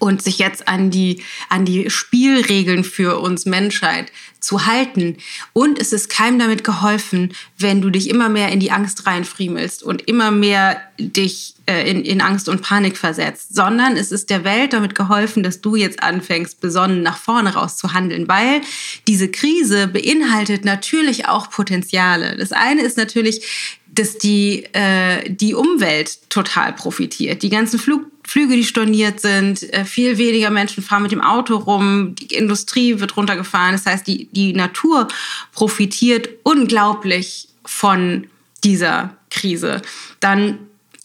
und 0.02 0.20
sich 0.20 0.38
jetzt 0.38 0.66
an 0.66 0.90
die, 0.90 1.22
an 1.48 1.64
die 1.64 1.88
Spielregeln 1.88 2.82
für 2.82 3.20
uns 3.20 3.46
Menschheit 3.46 4.10
zu 4.40 4.66
halten. 4.66 5.18
Und 5.52 5.78
es 5.78 5.92
ist 5.92 6.08
keinem 6.08 6.40
damit 6.40 6.64
geholfen, 6.64 7.32
wenn 7.56 7.80
du 7.80 7.88
dich 7.88 8.10
immer 8.10 8.28
mehr 8.28 8.48
in 8.48 8.58
die 8.58 8.72
Angst 8.72 9.06
reinfriemelst 9.06 9.84
und 9.84 10.08
immer 10.08 10.32
mehr 10.32 10.80
dich 10.98 11.54
äh, 11.66 11.88
in, 11.88 12.04
in 12.04 12.20
Angst 12.20 12.48
und 12.48 12.62
Panik 12.62 12.96
versetzt, 12.96 13.54
sondern 13.54 13.96
es 13.96 14.10
ist 14.10 14.30
der 14.30 14.42
Welt 14.42 14.72
damit 14.72 14.96
geholfen, 14.96 15.44
dass 15.44 15.60
du 15.60 15.76
jetzt 15.76 16.02
anfängst, 16.02 16.60
besonnen 16.60 17.04
nach 17.04 17.16
vorne 17.16 17.54
raus 17.54 17.76
zu 17.76 17.92
handeln, 17.92 18.26
weil 18.26 18.60
diese 19.06 19.28
Krise 19.30 19.86
beinhaltet 19.86 20.64
natürlich 20.64 21.28
auch 21.28 21.48
Potenziale. 21.48 22.36
Das 22.36 22.50
eine 22.50 22.82
ist 22.82 22.96
natürlich, 22.96 23.80
dass 23.92 24.16
die, 24.18 24.64
äh, 24.72 25.28
die 25.28 25.54
Umwelt 25.54 26.30
total 26.30 26.72
profitiert. 26.72 27.42
Die 27.42 27.50
ganzen 27.50 27.78
Flug 27.78 28.06
Flüge, 28.24 28.54
die 28.54 28.64
storniert 28.64 29.20
sind, 29.20 29.62
äh, 29.72 29.84
viel 29.84 30.16
weniger 30.16 30.50
Menschen 30.50 30.82
fahren 30.82 31.02
mit 31.02 31.12
dem 31.12 31.20
Auto 31.20 31.56
rum, 31.56 32.14
die 32.14 32.34
Industrie 32.34 33.00
wird 33.00 33.16
runtergefahren. 33.16 33.72
Das 33.72 33.84
heißt, 33.84 34.06
die, 34.06 34.28
die 34.30 34.52
Natur 34.52 35.08
profitiert 35.52 36.28
unglaublich 36.44 37.48
von 37.64 38.28
dieser 38.62 39.16
Krise. 39.30 39.82
Dann 40.20 40.58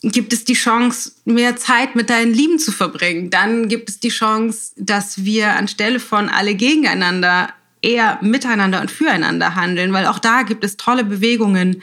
gibt 0.04 0.32
es 0.32 0.46
die 0.46 0.54
Chance, 0.54 1.14
mehr 1.26 1.56
Zeit 1.56 1.96
mit 1.96 2.10
deinen 2.10 2.34
Lieben 2.34 2.60
zu 2.60 2.72
verbringen. 2.72 3.32
Dann 3.32 3.68
gibt 3.68 3.90
es 3.90 4.00
die 4.00 4.10
Chance, 4.10 4.74
dass 4.78 5.26
wir 5.26 5.56
anstelle 5.56 6.00
von 6.00 6.30
alle 6.30 6.54
gegeneinander 6.54 7.50
eher 7.82 8.20
miteinander 8.22 8.82
und 8.82 8.92
füreinander 8.92 9.56
handeln, 9.56 9.94
weil 9.94 10.06
auch 10.06 10.20
da 10.20 10.44
gibt 10.44 10.64
es 10.64 10.78
tolle 10.78 11.04
Bewegungen 11.04 11.82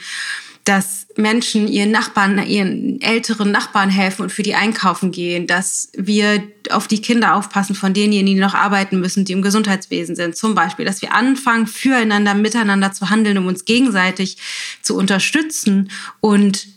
dass 0.65 1.05
Menschen 1.15 1.67
ihren 1.67 1.91
Nachbarn, 1.91 2.45
ihren 2.45 2.99
älteren 2.99 3.51
Nachbarn 3.51 3.91
helfen 3.91 4.23
und 4.23 4.31
für 4.31 4.41
die 4.41 4.55
einkaufen 4.55 5.11
gehen, 5.11 5.45
dass 5.45 5.89
wir 5.95 6.43
auf 6.71 6.87
die 6.87 7.01
Kinder 7.01 7.35
aufpassen 7.35 7.75
von 7.75 7.93
denjenigen, 7.93 8.35
die 8.35 8.41
noch 8.41 8.55
arbeiten 8.55 8.99
müssen, 8.99 9.25
die 9.25 9.33
im 9.33 9.43
Gesundheitswesen 9.43 10.15
sind. 10.15 10.35
Zum 10.35 10.55
Beispiel, 10.55 10.83
dass 10.83 11.03
wir 11.03 11.13
anfangen, 11.13 11.67
füreinander, 11.67 12.33
miteinander 12.33 12.91
zu 12.91 13.11
handeln, 13.11 13.37
um 13.37 13.45
uns 13.45 13.65
gegenseitig 13.65 14.37
zu 14.81 14.97
unterstützen 14.97 15.91
und 16.19 16.67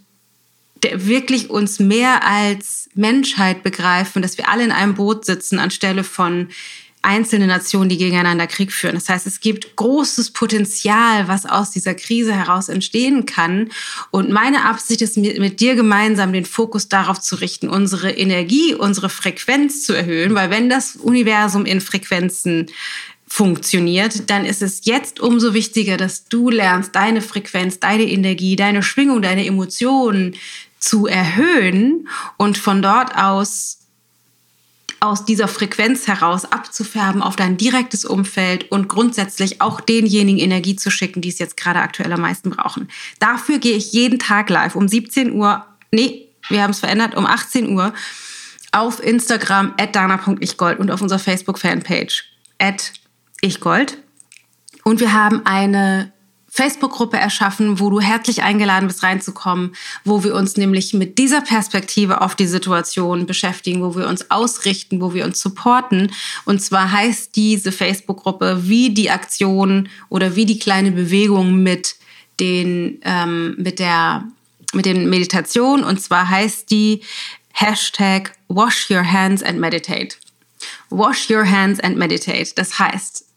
wirklich 0.82 1.48
uns 1.48 1.80
mehr 1.80 2.26
als 2.26 2.90
Menschheit 2.94 3.62
begreifen, 3.62 4.20
dass 4.20 4.36
wir 4.36 4.50
alle 4.50 4.64
in 4.64 4.72
einem 4.72 4.94
Boot 4.94 5.24
sitzen, 5.24 5.58
anstelle 5.58 6.04
von 6.04 6.48
einzelne 7.02 7.46
Nationen, 7.46 7.88
die 7.88 7.96
gegeneinander 7.96 8.46
Krieg 8.46 8.72
führen. 8.72 8.94
Das 8.94 9.08
heißt, 9.08 9.26
es 9.26 9.40
gibt 9.40 9.76
großes 9.76 10.32
Potenzial, 10.32 11.28
was 11.28 11.46
aus 11.46 11.70
dieser 11.70 11.94
Krise 11.94 12.34
heraus 12.34 12.68
entstehen 12.68 13.26
kann. 13.26 13.70
Und 14.10 14.30
meine 14.30 14.64
Absicht 14.64 15.02
ist, 15.02 15.16
mit 15.16 15.60
dir 15.60 15.74
gemeinsam 15.74 16.32
den 16.32 16.44
Fokus 16.44 16.88
darauf 16.88 17.20
zu 17.20 17.36
richten, 17.36 17.68
unsere 17.68 18.10
Energie, 18.10 18.74
unsere 18.74 19.08
Frequenz 19.08 19.84
zu 19.84 19.92
erhöhen, 19.92 20.34
weil 20.34 20.50
wenn 20.50 20.68
das 20.68 20.96
Universum 20.96 21.64
in 21.66 21.80
Frequenzen 21.80 22.66
funktioniert, 23.26 24.30
dann 24.30 24.44
ist 24.44 24.62
es 24.62 24.80
jetzt 24.84 25.20
umso 25.20 25.52
wichtiger, 25.52 25.96
dass 25.96 26.24
du 26.24 26.50
lernst, 26.50 26.94
deine 26.94 27.20
Frequenz, 27.20 27.78
deine 27.78 28.04
Energie, 28.04 28.56
deine 28.56 28.82
Schwingung, 28.82 29.22
deine 29.22 29.44
Emotionen 29.46 30.34
zu 30.78 31.06
erhöhen 31.06 32.08
und 32.36 32.56
von 32.56 32.82
dort 32.82 33.16
aus 33.16 33.77
aus 35.00 35.24
dieser 35.24 35.48
Frequenz 35.48 36.08
heraus 36.08 36.44
abzufärben 36.44 37.22
auf 37.22 37.36
dein 37.36 37.56
direktes 37.56 38.04
Umfeld 38.04 38.70
und 38.70 38.88
grundsätzlich 38.88 39.60
auch 39.60 39.80
denjenigen 39.80 40.40
Energie 40.40 40.76
zu 40.76 40.90
schicken, 40.90 41.20
die 41.20 41.28
es 41.28 41.38
jetzt 41.38 41.56
gerade 41.56 41.80
aktuell 41.80 42.12
am 42.12 42.20
meisten 42.20 42.50
brauchen. 42.50 42.88
Dafür 43.18 43.58
gehe 43.58 43.76
ich 43.76 43.92
jeden 43.92 44.18
Tag 44.18 44.50
live 44.50 44.74
um 44.74 44.88
17 44.88 45.32
Uhr, 45.32 45.64
nee, 45.92 46.28
wir 46.48 46.62
haben 46.62 46.70
es 46.70 46.80
verändert, 46.80 47.14
um 47.14 47.26
18 47.26 47.70
Uhr 47.70 47.92
auf 48.72 49.02
Instagram 49.02 49.74
at 49.78 49.94
dana.ichgold 49.94 50.78
und 50.78 50.90
auf 50.90 51.00
unserer 51.00 51.18
Facebook-Fanpage 51.18 52.24
at 52.58 52.92
ichgold. 53.40 53.98
Und 54.84 55.00
wir 55.00 55.12
haben 55.12 55.44
eine 55.46 56.12
Facebook-Gruppe 56.48 57.18
erschaffen, 57.18 57.78
wo 57.78 57.90
du 57.90 58.00
herzlich 58.00 58.42
eingeladen 58.42 58.88
bist, 58.88 59.02
reinzukommen, 59.02 59.74
wo 60.04 60.24
wir 60.24 60.34
uns 60.34 60.56
nämlich 60.56 60.94
mit 60.94 61.18
dieser 61.18 61.42
Perspektive 61.42 62.22
auf 62.22 62.34
die 62.34 62.46
Situation 62.46 63.26
beschäftigen, 63.26 63.82
wo 63.82 63.94
wir 63.94 64.08
uns 64.08 64.30
ausrichten, 64.30 65.00
wo 65.00 65.12
wir 65.12 65.24
uns 65.24 65.40
supporten. 65.40 66.10
Und 66.46 66.60
zwar 66.60 66.90
heißt 66.90 67.36
diese 67.36 67.70
Facebook-Gruppe 67.70 68.62
wie 68.68 68.90
die 68.90 69.10
Aktion 69.10 69.88
oder 70.08 70.36
wie 70.36 70.46
die 70.46 70.58
kleine 70.58 70.90
Bewegung 70.90 71.62
mit 71.62 71.96
den, 72.40 73.00
ähm, 73.04 73.54
mit 73.58 73.78
der, 73.78 74.24
mit 74.72 74.86
den 74.86 75.10
Meditationen. 75.10 75.84
Und 75.84 76.00
zwar 76.00 76.30
heißt 76.30 76.70
die 76.70 77.02
Hashtag 77.52 78.32
Wash 78.48 78.90
Your 78.90 79.04
Hands 79.04 79.42
and 79.42 79.58
Meditate. 79.58 80.16
Wash 80.90 81.28
Your 81.28 81.48
Hands 81.48 81.78
and 81.80 81.96
Meditate. 81.98 82.52
Das 82.54 82.78
heißt, 82.78 83.27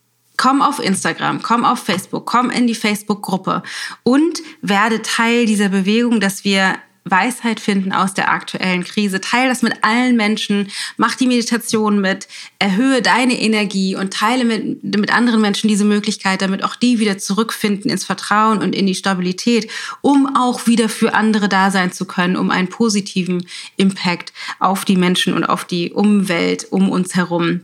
komm 0.42 0.64
auf 0.64 0.80
Instagram, 0.80 1.44
komm 1.44 1.66
auf 1.66 1.84
Facebook, 1.84 2.26
komm 2.26 2.50
in 2.50 2.66
die 2.66 2.74
Facebook-Gruppe 2.74 3.62
und 4.02 4.42
werde 4.64 5.04
Teil 5.04 5.46
dieser 5.46 5.70
Bewegung, 5.70 6.20
dass 6.20 6.44
wir 6.44 6.80
Weisheit 7.04 7.60
finden 7.60 7.94
aus 7.94 8.16
der 8.16 8.32
aktuellen 8.32 8.84
Krise. 8.84 9.22
Teile 9.22 9.50
das 9.50 9.62
mit 9.62 9.84
allen 9.84 10.16
Menschen, 10.16 10.72
mach 10.98 11.14
die 11.14 11.28
Meditation 11.28 12.02
mit, 12.02 12.28
erhöhe 12.58 13.04
deine 13.04 13.40
Energie 13.40 13.96
und 13.96 14.14
teile 14.14 14.44
mit, 14.44 14.84
mit 14.84 15.14
anderen 15.14 15.42
Menschen 15.42 15.68
diese 15.68 15.86
Möglichkeit, 15.86 16.42
damit 16.42 16.64
auch 16.64 16.76
die 16.76 16.98
wieder 16.98 17.20
zurückfinden 17.20 17.92
ins 17.92 18.06
Vertrauen 18.06 18.64
und 18.64 18.74
in 18.74 18.88
die 18.88 18.96
Stabilität, 18.96 19.70
um 20.02 20.36
auch 20.36 20.66
wieder 20.66 20.90
für 20.90 21.14
andere 21.14 21.50
da 21.50 21.70
sein 21.70 21.92
zu 21.92 22.06
können, 22.06 22.36
um 22.36 22.50
einen 22.50 22.68
positiven 22.68 23.46
Impact 23.78 24.34
auf 24.58 24.86
die 24.86 24.98
Menschen 24.98 25.36
und 25.36 25.44
auf 25.44 25.66
die 25.66 25.92
Umwelt 25.92 26.66
um 26.72 26.90
uns 26.90 27.14
herum 27.14 27.62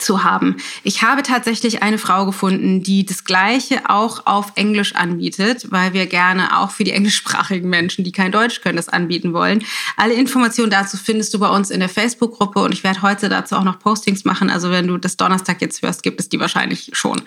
zu 0.00 0.24
haben. 0.24 0.56
Ich 0.82 1.02
habe 1.02 1.22
tatsächlich 1.22 1.82
eine 1.82 1.98
Frau 1.98 2.26
gefunden, 2.26 2.82
die 2.82 3.04
das 3.04 3.24
Gleiche 3.24 3.88
auch 3.88 4.26
auf 4.26 4.52
Englisch 4.54 4.94
anbietet, 4.94 5.70
weil 5.70 5.92
wir 5.92 6.06
gerne 6.06 6.58
auch 6.58 6.70
für 6.70 6.84
die 6.84 6.92
englischsprachigen 6.92 7.68
Menschen, 7.68 8.04
die 8.04 8.12
kein 8.12 8.32
Deutsch 8.32 8.60
können, 8.60 8.76
das 8.76 8.88
anbieten 8.88 9.32
wollen. 9.32 9.64
Alle 9.96 10.14
Informationen 10.14 10.70
dazu 10.70 10.96
findest 10.96 11.34
du 11.34 11.38
bei 11.38 11.48
uns 11.48 11.70
in 11.70 11.80
der 11.80 11.88
Facebook-Gruppe 11.88 12.60
und 12.60 12.72
ich 12.72 12.84
werde 12.84 13.02
heute 13.02 13.28
dazu 13.28 13.56
auch 13.56 13.64
noch 13.64 13.78
Postings 13.78 14.24
machen. 14.24 14.50
Also 14.50 14.70
wenn 14.70 14.86
du 14.86 14.98
das 14.98 15.16
Donnerstag 15.16 15.60
jetzt 15.60 15.82
hörst, 15.82 16.02
gibt 16.02 16.20
es 16.20 16.28
die 16.28 16.40
wahrscheinlich 16.40 16.90
schon. 16.92 17.20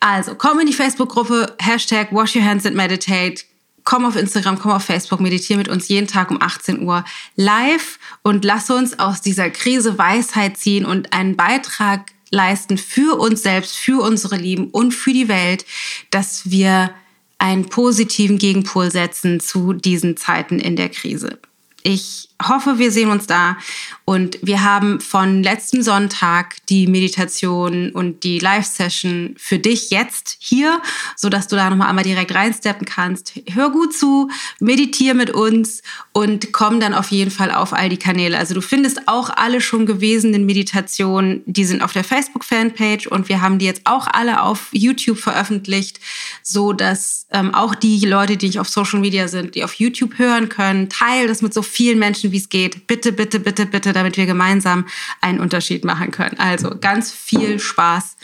Also 0.00 0.34
komm 0.34 0.60
in 0.60 0.66
die 0.66 0.72
Facebook-Gruppe, 0.72 1.54
Hashtag 1.58 2.12
Wash 2.12 2.36
Your 2.36 2.44
Hands 2.44 2.64
and 2.66 2.76
Meditate 2.76 3.44
komm 3.84 4.04
auf 4.04 4.16
Instagram, 4.16 4.58
komm 4.58 4.72
auf 4.72 4.84
Facebook, 4.84 5.20
meditiere 5.20 5.58
mit 5.58 5.68
uns 5.68 5.88
jeden 5.88 6.06
Tag 6.06 6.30
um 6.30 6.40
18 6.40 6.82
Uhr 6.82 7.04
live 7.36 7.98
und 8.22 8.44
lass 8.44 8.70
uns 8.70 8.98
aus 8.98 9.20
dieser 9.20 9.50
Krise 9.50 9.98
Weisheit 9.98 10.56
ziehen 10.56 10.84
und 10.84 11.12
einen 11.12 11.36
Beitrag 11.36 12.12
leisten 12.30 12.78
für 12.78 13.18
uns 13.18 13.42
selbst, 13.42 13.76
für 13.76 14.02
unsere 14.02 14.36
Lieben 14.36 14.70
und 14.70 14.92
für 14.92 15.12
die 15.12 15.28
Welt, 15.28 15.64
dass 16.10 16.50
wir 16.50 16.94
einen 17.38 17.68
positiven 17.68 18.38
Gegenpol 18.38 18.90
setzen 18.90 19.40
zu 19.40 19.72
diesen 19.72 20.16
Zeiten 20.16 20.58
in 20.58 20.76
der 20.76 20.88
Krise. 20.88 21.38
Ich 21.82 22.28
hoffe, 22.48 22.78
wir 22.78 22.90
sehen 22.90 23.10
uns 23.10 23.26
da 23.26 23.56
Und 24.04 24.38
wir 24.42 24.64
haben 24.64 25.00
von 25.00 25.42
letztem 25.42 25.82
Sonntag 25.82 26.56
die 26.68 26.88
Meditation 26.88 27.90
und 27.90 28.24
die 28.24 28.40
Live-Session 28.40 29.36
für 29.38 29.58
dich 29.58 29.90
jetzt 29.90 30.36
hier, 30.40 30.82
so 31.16 31.28
dass 31.28 31.46
du 31.46 31.54
da 31.54 31.70
nochmal 31.70 31.88
einmal 31.88 32.04
direkt 32.04 32.34
reinsteppen 32.34 32.84
kannst. 32.84 33.32
Hör 33.52 33.70
gut 33.70 33.94
zu, 33.94 34.28
meditiere 34.58 35.14
mit 35.14 35.30
uns 35.30 35.82
und 36.12 36.52
komm 36.52 36.80
dann 36.80 36.94
auf 36.94 37.12
jeden 37.12 37.30
Fall 37.30 37.52
auf 37.52 37.72
all 37.72 37.88
die 37.88 37.96
Kanäle. 37.96 38.36
Also 38.36 38.54
du 38.54 38.60
findest 38.60 39.06
auch 39.06 39.30
alle 39.30 39.60
schon 39.60 39.86
gewesenen 39.86 40.46
Meditationen, 40.46 41.42
die 41.46 41.64
sind 41.64 41.80
auf 41.80 41.92
der 41.92 42.04
Facebook-Fanpage 42.04 43.06
und 43.06 43.28
wir 43.28 43.40
haben 43.40 43.60
die 43.60 43.66
jetzt 43.66 43.82
auch 43.84 44.08
alle 44.08 44.42
auf 44.42 44.68
YouTube 44.72 45.18
veröffentlicht, 45.18 46.00
so 46.42 46.72
dass 46.72 47.26
ähm, 47.30 47.54
auch 47.54 47.76
die 47.76 48.04
Leute, 48.04 48.36
die 48.36 48.46
nicht 48.46 48.58
auf 48.58 48.68
Social 48.68 48.98
Media 48.98 49.28
sind, 49.28 49.54
die 49.54 49.62
auf 49.62 49.74
YouTube 49.74 50.18
hören 50.18 50.48
können, 50.48 50.88
teil 50.88 51.28
das 51.28 51.40
mit 51.40 51.54
so 51.54 51.62
vielen 51.62 52.00
Menschen, 52.00 52.31
wie 52.32 52.38
es 52.38 52.48
geht. 52.48 52.86
Bitte, 52.86 53.12
bitte, 53.12 53.38
bitte, 53.40 53.66
bitte, 53.66 53.92
damit 53.92 54.16
wir 54.16 54.26
gemeinsam 54.26 54.86
einen 55.20 55.40
Unterschied 55.40 55.84
machen 55.84 56.10
können. 56.10 56.38
Also 56.38 56.76
ganz 56.80 57.12
viel 57.12 57.58
Spaß 57.58 58.16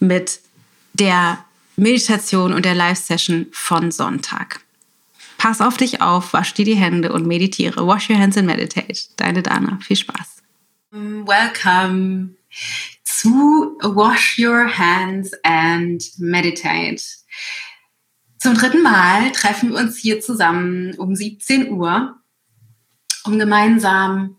mit 0.00 0.40
der 0.94 1.44
Meditation 1.76 2.52
und 2.52 2.64
der 2.64 2.74
Live-Session 2.74 3.46
von 3.52 3.90
Sonntag. 3.90 4.60
Pass 5.38 5.60
auf 5.60 5.76
dich 5.76 6.02
auf, 6.02 6.32
wasch 6.32 6.52
dir 6.52 6.64
die 6.64 6.74
Hände 6.74 7.12
und 7.12 7.26
meditiere. 7.26 7.86
Wash 7.86 8.10
your 8.10 8.18
hands 8.18 8.36
and 8.36 8.46
meditate. 8.46 8.98
Deine 9.16 9.42
Dana. 9.42 9.78
Viel 9.82 9.96
Spaß. 9.96 10.42
Welcome 10.90 12.34
zu 13.04 13.78
Wash 13.82 14.38
Your 14.38 14.66
Hands 14.66 15.30
and 15.42 16.02
Meditate. 16.18 17.02
Zum 18.38 18.54
dritten 18.54 18.82
Mal 18.82 19.30
treffen 19.32 19.70
wir 19.70 19.78
uns 19.78 19.98
hier 19.98 20.20
zusammen 20.20 20.94
um 20.94 21.14
17 21.14 21.70
Uhr, 21.72 22.19
um 23.24 23.38
gemeinsam 23.38 24.36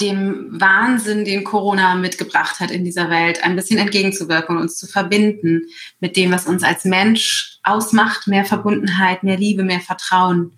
dem 0.00 0.48
Wahnsinn, 0.58 1.24
den 1.24 1.44
Corona 1.44 1.94
mitgebracht 1.94 2.60
hat 2.60 2.70
in 2.70 2.84
dieser 2.84 3.10
Welt, 3.10 3.44
ein 3.44 3.56
bisschen 3.56 3.78
entgegenzuwirken 3.78 4.56
und 4.56 4.62
uns 4.62 4.78
zu 4.78 4.86
verbinden 4.86 5.62
mit 6.00 6.16
dem, 6.16 6.32
was 6.32 6.46
uns 6.46 6.62
als 6.62 6.84
Mensch 6.84 7.58
ausmacht, 7.62 8.26
mehr 8.26 8.44
Verbundenheit, 8.44 9.22
mehr 9.22 9.36
Liebe, 9.36 9.62
mehr 9.62 9.80
Vertrauen 9.80 10.52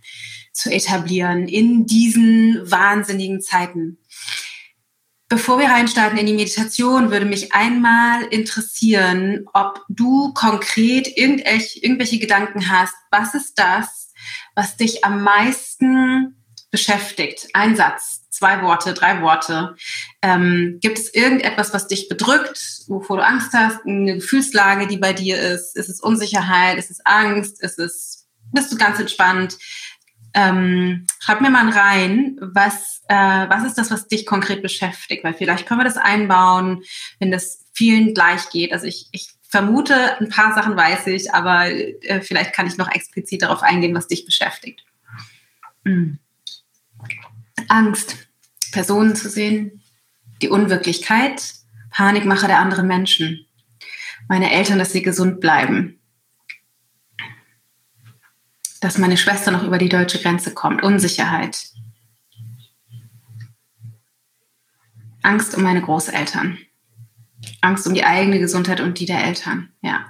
zu 0.53 0.71
etablieren 0.71 1.49
in 1.49 1.87
diesen 1.87 2.61
wahnsinnigen 2.71 3.41
Zeiten. 3.41 3.99
Bevor 5.29 5.59
wir 5.59 5.71
reinstarten 5.71 6.19
in 6.19 6.27
die 6.27 6.35
Meditation, 6.35 7.11
würde 7.11 7.25
mich 7.25 7.55
einmal 7.55 8.23
interessieren, 8.25 9.47
ob 9.55 9.83
du 9.89 10.35
konkret 10.35 11.17
irgendwelche, 11.17 11.81
irgendwelche 11.81 12.19
Gedanken 12.19 12.69
hast. 12.69 12.95
Was 13.11 13.35
ist 13.35 13.59
das, 13.59 14.13
was 14.55 14.77
dich 14.77 15.07
am 15.07 15.23
meisten 15.23 16.42
beschäftigt? 16.73 17.49
Ein 17.53 17.77
Satz, 17.77 18.27
zwei 18.31 18.63
Worte, 18.63 18.95
drei 18.95 19.21
Worte. 19.21 19.77
Ähm, 20.23 20.79
gibt 20.81 20.99
es 20.99 21.15
irgendetwas, 21.15 21.73
was 21.73 21.87
dich 21.87 22.09
bedrückt, 22.09 22.81
wovor 22.89 23.19
du 23.19 23.25
Angst 23.25 23.53
hast, 23.53 23.87
eine 23.87 24.17
Gefühlslage, 24.17 24.89
die 24.89 24.97
bei 24.97 25.13
dir 25.13 25.41
ist? 25.41 25.77
Ist 25.77 25.89
es 25.89 26.01
Unsicherheit? 26.01 26.79
Ist 26.79 26.91
es 26.91 27.05
Angst? 27.05 27.63
Ist 27.63 27.79
es, 27.79 28.27
bist 28.53 28.73
du 28.73 28.77
ganz 28.77 28.99
entspannt? 28.99 29.59
Ähm, 30.35 31.07
schreib 31.21 31.43
mir 31.43 31.51
mal 31.51 31.69
rein, 31.69 32.39
was, 32.41 33.03
äh, 33.09 33.15
was 33.15 33.65
ist 33.65 33.77
das, 33.77 33.91
was 33.91 34.09
dich 34.09 34.25
konkret 34.25 34.63
beschäftigt? 34.63 35.23
Weil 35.25 35.35
vielleicht 35.35 35.67
können 35.67 35.81
wir 35.81 35.85
das 35.85 35.99
einbauen, 35.99 36.83
wenn 37.19 37.31
das 37.31 37.67
vielen 37.75 38.15
gleich 38.15 38.49
geht. 38.49 38.73
Also 38.73 38.87
ich, 38.87 39.09
ich 39.13 39.35
vermute, 39.47 40.19
ein 40.19 40.31
paar 40.31 40.55
Sachen 40.55 40.75
weiß 40.75 41.07
ich, 41.09 41.35
aber 41.35 41.67
äh, 41.67 42.23
vielleicht 42.23 42.55
kann 42.55 42.67
ich 42.67 42.79
noch 42.79 42.91
explizit 42.91 43.43
darauf 43.43 43.63
eingehen, 43.63 43.95
was 43.95 44.09
dich 44.09 44.25
beschäftigt. 44.25 44.87
Mhm. 45.85 46.19
Angst, 47.69 48.29
Personen 48.73 49.17
zu 49.17 49.29
sehen, 49.29 49.83
die 50.41 50.49
Unwirklichkeit, 50.49 51.55
Panikmache 51.91 52.47
der 52.47 52.59
anderen 52.59 52.87
Menschen, 52.87 53.47
meine 54.29 54.53
Eltern, 54.53 54.79
dass 54.79 54.93
sie 54.93 55.03
gesund 55.03 55.41
bleiben, 55.41 56.01
dass 58.81 58.99
meine 58.99 59.17
Schwester 59.17 59.51
noch 59.51 59.63
über 59.63 59.79
die 59.79 59.89
deutsche 59.89 60.19
Grenze 60.19 60.53
kommt. 60.55 60.83
Unsicherheit. 60.83 61.67
Angst 65.23 65.55
um 65.57 65.63
meine 65.63 65.83
Großeltern. 65.83 66.59
Angst 67.61 67.87
um 67.87 67.95
die 67.95 68.05
eigene 68.05 68.41
Gesundheit 68.41 68.81
und 68.81 68.99
die 68.99 69.07
der 69.07 69.25
Eltern. 69.25 69.73
Ja. 69.83 70.07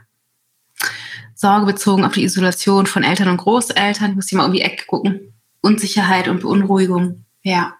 Sorge 1.34 1.66
bezogen 1.66 2.04
auf 2.04 2.12
die 2.12 2.24
Isolation 2.24 2.86
von 2.86 3.02
Eltern 3.02 3.28
und 3.28 3.36
Großeltern. 3.36 4.10
Ich 4.10 4.16
muss 4.16 4.28
hier 4.28 4.38
mal 4.38 4.46
um 4.46 4.52
die 4.52 4.62
Ecke 4.62 4.86
gucken. 4.86 5.34
Unsicherheit 5.60 6.28
und 6.28 6.40
Beunruhigung. 6.40 7.24
Ja. 7.42 7.76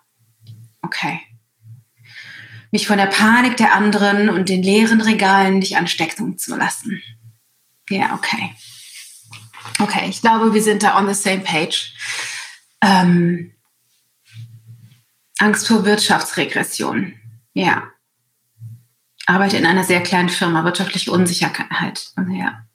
Okay. 0.83 1.21
Mich 2.71 2.87
von 2.87 2.99
der 2.99 3.07
Panik 3.07 3.57
der 3.57 3.75
anderen 3.75 4.31
und 4.31 4.49
den 4.49 4.63
leeren 4.63 5.01
Regalen 5.01 5.59
nicht 5.59 5.77
anstecken 5.77 6.39
zu 6.39 6.57
lassen. 6.57 7.03
Ja, 7.91 8.15
okay. 8.15 8.55
Okay, 9.79 10.09
ich 10.09 10.21
glaube, 10.21 10.55
wir 10.55 10.63
sind 10.63 10.83
da 10.83 10.99
on 10.99 11.07
the 11.07 11.15
same 11.15 11.41
page. 11.41 11.95
Ähm, 12.81 13.53
Angst 15.39 15.69
vor 15.69 15.85
Wirtschaftsregression. 15.85 17.15
Ja. 17.53 17.89
Arbeite 19.27 19.57
in 19.57 19.67
einer 19.67 19.85
sehr 19.85 20.03
kleinen 20.03 20.29
Firma, 20.29 20.65
wirtschaftliche 20.65 21.13
Unsicherheit. 21.13 22.13
Ja. 22.31 22.67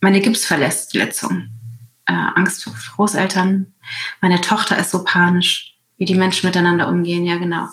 Meine 0.00 0.20
Gipsverletzung. 0.20 1.48
Äh, 2.06 2.12
Angst 2.12 2.64
vor 2.64 2.74
Großeltern. 2.96 3.74
Meine 4.20 4.40
Tochter 4.40 4.78
ist 4.78 4.90
so 4.90 5.04
panisch, 5.04 5.67
wie 5.98 6.04
die 6.04 6.14
Menschen 6.14 6.46
miteinander 6.46 6.88
umgehen. 6.88 7.24
Ja, 7.24 7.36
genau. 7.36 7.68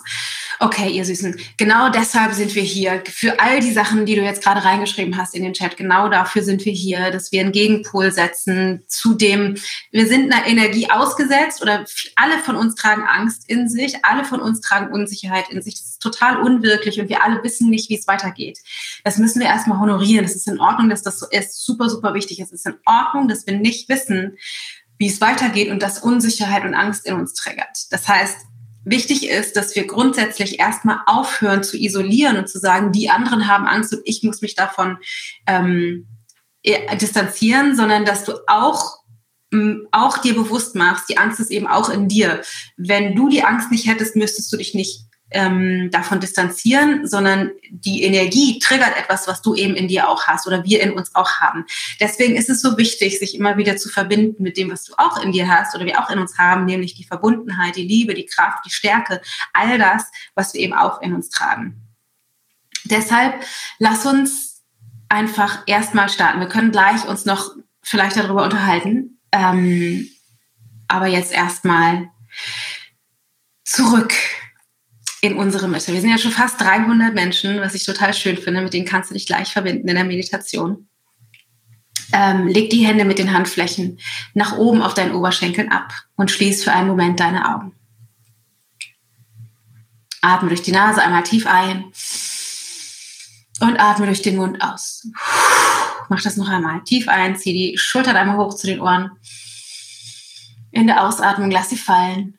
Okay, 0.58 0.88
ihr 0.88 1.04
Süßen, 1.04 1.38
genau 1.58 1.90
deshalb 1.90 2.32
sind 2.32 2.54
wir 2.54 2.62
hier. 2.62 3.02
Für 3.06 3.40
all 3.40 3.60
die 3.60 3.72
Sachen, 3.72 4.06
die 4.06 4.14
du 4.14 4.22
jetzt 4.22 4.42
gerade 4.42 4.64
reingeschrieben 4.64 5.16
hast 5.18 5.34
in 5.34 5.42
den 5.42 5.52
Chat, 5.52 5.76
genau 5.76 6.08
dafür 6.08 6.42
sind 6.42 6.64
wir 6.64 6.72
hier, 6.72 7.10
dass 7.10 7.30
wir 7.30 7.40
einen 7.40 7.52
Gegenpol 7.52 8.10
setzen 8.10 8.82
zu 8.88 9.14
dem, 9.14 9.56
wir 9.92 10.06
sind 10.06 10.32
einer 10.32 10.46
Energie 10.46 10.90
ausgesetzt 10.90 11.60
oder 11.60 11.84
alle 12.16 12.38
von 12.38 12.56
uns 12.56 12.74
tragen 12.74 13.02
Angst 13.02 13.48
in 13.48 13.68
sich, 13.68 14.04
alle 14.04 14.24
von 14.24 14.40
uns 14.40 14.60
tragen 14.62 14.92
Unsicherheit 14.92 15.50
in 15.50 15.60
sich. 15.60 15.74
Das 15.74 15.90
ist 15.90 16.02
total 16.02 16.40
unwirklich 16.40 16.98
und 17.00 17.10
wir 17.10 17.22
alle 17.22 17.42
wissen 17.42 17.68
nicht, 17.68 17.90
wie 17.90 17.98
es 17.98 18.06
weitergeht. 18.06 18.58
Das 19.04 19.18
müssen 19.18 19.40
wir 19.40 19.48
erstmal 19.48 19.78
honorieren. 19.78 20.24
Es 20.24 20.36
ist 20.36 20.48
in 20.48 20.58
Ordnung, 20.58 20.88
dass 20.88 21.02
das 21.02 21.18
so 21.18 21.26
ist. 21.30 21.64
Super, 21.64 21.90
super 21.90 22.14
wichtig. 22.14 22.40
Es 22.40 22.50
ist 22.50 22.66
in 22.66 22.76
Ordnung, 22.86 23.28
dass 23.28 23.46
wir 23.46 23.58
nicht 23.58 23.90
wissen, 23.90 24.38
wie 24.98 25.08
es 25.08 25.20
weitergeht 25.20 25.70
und 25.70 25.82
dass 25.82 26.02
Unsicherheit 26.02 26.64
und 26.64 26.74
Angst 26.74 27.06
in 27.06 27.14
uns 27.14 27.34
triggert. 27.34 27.76
Das 27.90 28.08
heißt, 28.08 28.36
wichtig 28.84 29.28
ist, 29.28 29.56
dass 29.56 29.74
wir 29.74 29.86
grundsätzlich 29.86 30.58
erstmal 30.58 31.00
aufhören 31.06 31.62
zu 31.62 31.76
isolieren 31.76 32.36
und 32.36 32.48
zu 32.48 32.58
sagen, 32.58 32.92
die 32.92 33.10
anderen 33.10 33.48
haben 33.48 33.66
Angst 33.66 33.92
und 33.92 34.02
ich 34.04 34.22
muss 34.22 34.42
mich 34.42 34.54
davon 34.54 34.98
ähm, 35.46 36.06
distanzieren, 37.00 37.76
sondern 37.76 38.04
dass 38.04 38.24
du 38.24 38.32
auch 38.46 39.04
auch 39.92 40.18
dir 40.18 40.34
bewusst 40.34 40.74
machst, 40.74 41.08
die 41.08 41.18
Angst 41.18 41.38
ist 41.38 41.52
eben 41.52 41.68
auch 41.68 41.88
in 41.88 42.08
dir. 42.08 42.42
Wenn 42.76 43.14
du 43.14 43.28
die 43.28 43.44
Angst 43.44 43.70
nicht 43.70 43.86
hättest, 43.86 44.16
müsstest 44.16 44.52
du 44.52 44.56
dich 44.56 44.74
nicht 44.74 45.05
ähm, 45.30 45.90
davon 45.90 46.20
distanzieren, 46.20 47.06
sondern 47.06 47.50
die 47.70 48.04
Energie 48.04 48.58
triggert 48.58 48.96
etwas, 48.96 49.26
was 49.26 49.42
du 49.42 49.54
eben 49.54 49.74
in 49.74 49.88
dir 49.88 50.08
auch 50.08 50.24
hast 50.24 50.46
oder 50.46 50.64
wir 50.64 50.80
in 50.80 50.92
uns 50.92 51.14
auch 51.14 51.40
haben. 51.40 51.64
Deswegen 52.00 52.36
ist 52.36 52.48
es 52.48 52.62
so 52.62 52.78
wichtig, 52.78 53.18
sich 53.18 53.34
immer 53.34 53.56
wieder 53.56 53.76
zu 53.76 53.88
verbinden 53.88 54.42
mit 54.42 54.56
dem, 54.56 54.70
was 54.70 54.84
du 54.84 54.94
auch 54.98 55.20
in 55.22 55.32
dir 55.32 55.48
hast 55.48 55.74
oder 55.74 55.84
wir 55.84 56.00
auch 56.00 56.10
in 56.10 56.20
uns 56.20 56.38
haben, 56.38 56.64
nämlich 56.64 56.94
die 56.94 57.04
Verbundenheit, 57.04 57.76
die 57.76 57.86
Liebe, 57.86 58.14
die 58.14 58.26
Kraft, 58.26 58.64
die 58.64 58.70
Stärke, 58.70 59.20
all 59.52 59.78
das, 59.78 60.04
was 60.34 60.54
wir 60.54 60.60
eben 60.60 60.74
auch 60.74 61.02
in 61.02 61.12
uns 61.12 61.28
tragen. 61.28 61.82
Deshalb 62.84 63.34
lass 63.78 64.06
uns 64.06 64.62
einfach 65.08 65.64
erstmal 65.66 66.08
starten. 66.08 66.40
Wir 66.40 66.48
können 66.48 66.70
gleich 66.70 67.04
uns 67.04 67.24
noch 67.24 67.50
vielleicht 67.82 68.16
darüber 68.16 68.44
unterhalten, 68.44 69.20
ähm, 69.32 70.08
aber 70.86 71.08
jetzt 71.08 71.32
erstmal 71.32 72.10
zurück 73.64 74.14
in 75.26 75.36
unsere 75.36 75.68
Mitte. 75.68 75.92
Wir 75.92 76.00
sind 76.00 76.10
ja 76.10 76.18
schon 76.18 76.30
fast 76.30 76.60
300 76.60 77.14
Menschen, 77.14 77.60
was 77.60 77.74
ich 77.74 77.84
total 77.84 78.14
schön 78.14 78.36
finde. 78.36 78.62
Mit 78.62 78.72
denen 78.72 78.86
kannst 78.86 79.10
du 79.10 79.14
dich 79.14 79.26
gleich 79.26 79.52
verbinden 79.52 79.88
in 79.88 79.96
der 79.96 80.04
Meditation. 80.04 80.88
Ähm, 82.12 82.46
leg 82.46 82.70
die 82.70 82.86
Hände 82.86 83.04
mit 83.04 83.18
den 83.18 83.32
Handflächen 83.32 83.98
nach 84.34 84.56
oben 84.56 84.80
auf 84.80 84.94
deinen 84.94 85.14
Oberschenkeln 85.14 85.72
ab 85.72 85.92
und 86.16 86.30
schließ 86.30 86.62
für 86.62 86.72
einen 86.72 86.88
Moment 86.88 87.18
deine 87.18 87.52
Augen. 87.52 87.74
Atme 90.20 90.48
durch 90.48 90.62
die 90.62 90.72
Nase 90.72 91.02
einmal 91.02 91.24
tief 91.24 91.46
ein 91.46 91.84
und 93.60 93.80
atme 93.80 94.06
durch 94.06 94.22
den 94.22 94.36
Mund 94.36 94.62
aus. 94.62 95.06
Mach 96.08 96.22
das 96.22 96.36
noch 96.36 96.48
einmal. 96.48 96.82
Tief 96.84 97.08
ein, 97.08 97.36
zieh 97.36 97.52
die 97.52 97.78
Schultern 97.78 98.16
einmal 98.16 98.36
hoch 98.36 98.54
zu 98.54 98.68
den 98.68 98.80
Ohren. 98.80 99.10
In 100.70 100.86
der 100.86 101.04
Ausatmung 101.04 101.50
lass 101.50 101.70
sie 101.70 101.76
fallen 101.76 102.38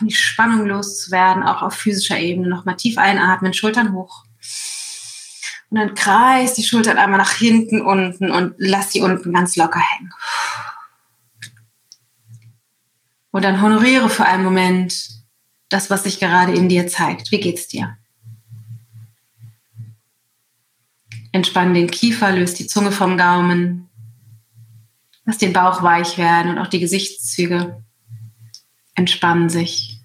die 0.00 0.14
Spannung 0.14 0.66
loszuwerden, 0.66 1.42
auch 1.42 1.62
auf 1.62 1.74
physischer 1.74 2.18
Ebene. 2.18 2.48
Nochmal 2.48 2.76
tief 2.76 2.98
einatmen, 2.98 3.54
Schultern 3.54 3.92
hoch. 3.92 4.24
Und 5.70 5.78
dann 5.78 5.94
kreis 5.94 6.54
die 6.54 6.62
Schultern 6.62 6.98
einmal 6.98 7.18
nach 7.18 7.32
hinten, 7.32 7.80
unten 7.80 8.30
und 8.30 8.54
lass 8.58 8.92
sie 8.92 9.00
unten 9.00 9.32
ganz 9.32 9.56
locker 9.56 9.80
hängen. 9.80 10.12
Und 13.30 13.42
dann 13.42 13.60
honoriere 13.60 14.08
für 14.08 14.24
einen 14.24 14.44
Moment 14.44 15.08
das, 15.68 15.90
was 15.90 16.04
sich 16.04 16.20
gerade 16.20 16.54
in 16.54 16.68
dir 16.68 16.86
zeigt. 16.86 17.32
Wie 17.32 17.40
geht's 17.40 17.68
dir? 17.68 17.96
Entspann 21.32 21.74
den 21.74 21.90
Kiefer, 21.90 22.32
löst 22.32 22.58
die 22.58 22.66
Zunge 22.66 22.92
vom 22.92 23.18
Gaumen. 23.18 23.90
Lass 25.24 25.38
den 25.38 25.52
Bauch 25.52 25.82
weich 25.82 26.16
werden 26.16 26.52
und 26.52 26.58
auch 26.58 26.68
die 26.68 26.80
Gesichtszüge 26.80 27.84
entspannen 28.96 29.48
sich. 29.48 30.00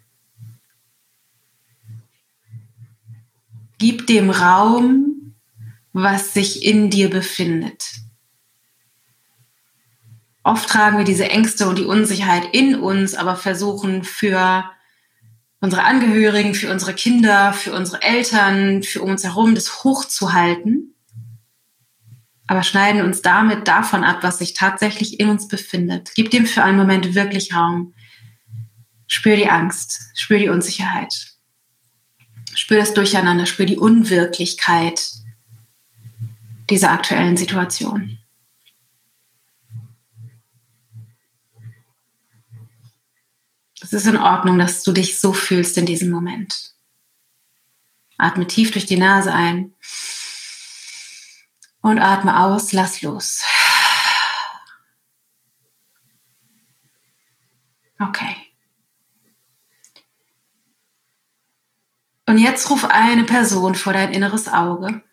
Gib 3.80 4.06
dem 4.06 4.30
Raum, 4.30 5.36
was 5.91 6.34
sich 6.34 6.63
in 6.63 6.91
dir 6.91 7.10
befindet. 7.10 7.84
Oft 10.43 10.69
tragen 10.69 10.97
wir 10.97 11.06
diese 11.06 11.30
Ängste 11.30 11.67
und 11.67 11.77
die 11.77 11.86
Unsicherheit 11.86 12.54
in 12.54 12.75
uns, 12.75 13.15
aber 13.15 13.36
versuchen 13.36 14.04
für 14.04 14.69
unsere 15.60 15.84
Angehörigen, 15.84 16.56
für 16.56 16.71
unsere 16.71 16.93
Kinder, 16.93 17.54
für 17.54 17.73
unsere 17.73 18.01
Eltern, 18.01 18.84
für 18.84 19.01
uns 19.01 19.23
herum 19.23 19.54
das 19.54 19.84
hochzuhalten, 19.84 20.95
aber 22.47 22.63
schneiden 22.63 23.04
uns 23.04 23.21
damit 23.21 23.67
davon 23.67 24.04
ab, 24.04 24.23
was 24.23 24.39
sich 24.39 24.54
tatsächlich 24.54 25.19
in 25.19 25.30
uns 25.30 25.47
befindet. 25.47 26.12
Gib 26.15 26.32
dem 26.32 26.45
für 26.45 26.63
einen 26.63 26.77
Moment 26.77 27.15
wirklich 27.15 27.56
Raum. 27.56 27.93
Spür 29.13 29.36
die 29.36 29.50
Angst, 29.50 30.10
spür 30.15 30.39
die 30.39 30.47
Unsicherheit, 30.47 31.36
spür 32.56 32.78
das 32.78 32.93
Durcheinander, 32.93 33.45
spür 33.45 33.65
die 33.65 33.76
Unwirklichkeit 33.76 35.02
dieser 36.69 36.91
aktuellen 36.91 37.36
Situation. 37.36 38.19
Es 43.82 43.91
ist 43.91 44.08
in 44.08 44.15
Ordnung, 44.15 44.58
dass 44.58 44.82
du 44.82 44.93
dich 44.93 45.19
so 45.19 45.34
fühlst 45.34 45.78
in 45.78 45.86
diesem 45.86 46.10
Moment. 46.10 46.71
Atme 48.17 48.47
tief 48.47 48.71
durch 48.71 48.86
die 48.86 48.97
Nase 48.97 49.34
ein 49.34 49.74
und 51.82 52.00
atme 52.00 52.39
aus, 52.39 52.71
lass 52.71 53.02
los. 53.02 53.41
Okay. 58.00 58.31
Und 62.32 62.38
jetzt 62.38 62.70
ruf 62.70 62.86
eine 62.86 63.26
Person 63.26 63.76
vor 63.76 63.91
dein 63.91 64.13
inneres 64.13 64.48
Auge, 64.48 65.04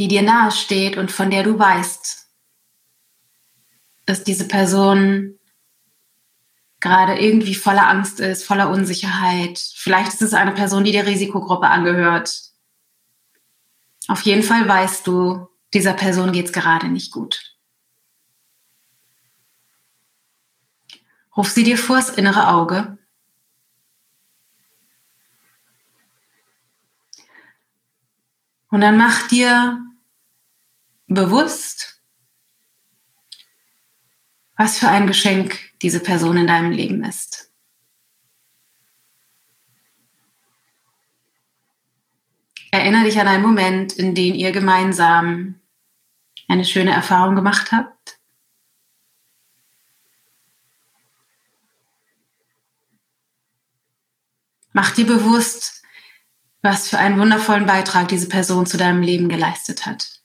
die 0.00 0.08
dir 0.08 0.22
nahe 0.22 0.50
steht 0.50 0.96
und 0.96 1.12
von 1.12 1.30
der 1.30 1.44
du 1.44 1.56
weißt, 1.56 2.26
dass 4.04 4.24
diese 4.24 4.48
Person 4.48 5.38
gerade 6.80 7.20
irgendwie 7.20 7.54
voller 7.54 7.88
Angst 7.88 8.18
ist, 8.18 8.42
voller 8.42 8.68
Unsicherheit. 8.68 9.60
Vielleicht 9.76 10.12
ist 10.12 10.22
es 10.22 10.34
eine 10.34 10.50
Person, 10.50 10.82
die 10.82 10.90
der 10.90 11.06
Risikogruppe 11.06 11.68
angehört. 11.68 12.42
Auf 14.08 14.22
jeden 14.22 14.42
Fall 14.42 14.66
weißt 14.66 15.06
du, 15.06 15.46
dieser 15.72 15.92
Person 15.92 16.32
geht 16.32 16.46
es 16.46 16.52
gerade 16.52 16.88
nicht 16.88 17.12
gut. 17.12 17.56
Ruf 21.36 21.48
sie 21.48 21.62
dir 21.62 21.78
vors 21.78 22.10
innere 22.10 22.48
Auge. 22.48 22.95
Und 28.70 28.80
dann 28.80 28.96
mach 28.96 29.28
dir 29.28 29.80
bewusst, 31.06 32.02
was 34.56 34.78
für 34.78 34.88
ein 34.88 35.06
Geschenk 35.06 35.58
diese 35.82 36.00
Person 36.00 36.36
in 36.36 36.46
deinem 36.46 36.72
Leben 36.72 37.04
ist. 37.04 37.52
Erinnere 42.70 43.04
dich 43.04 43.18
an 43.20 43.28
einen 43.28 43.42
Moment, 43.42 43.92
in 43.94 44.14
dem 44.14 44.34
ihr 44.34 44.52
gemeinsam 44.52 45.60
eine 46.48 46.64
schöne 46.64 46.92
Erfahrung 46.92 47.34
gemacht 47.34 47.72
habt. 47.72 48.18
Mach 54.72 54.90
dir 54.90 55.06
bewusst, 55.06 55.82
was 56.62 56.88
für 56.88 56.98
einen 56.98 57.18
wundervollen 57.18 57.66
Beitrag 57.66 58.08
diese 58.08 58.28
Person 58.28 58.66
zu 58.66 58.76
deinem 58.76 59.02
Leben 59.02 59.28
geleistet 59.28 59.86
hat. 59.86 60.20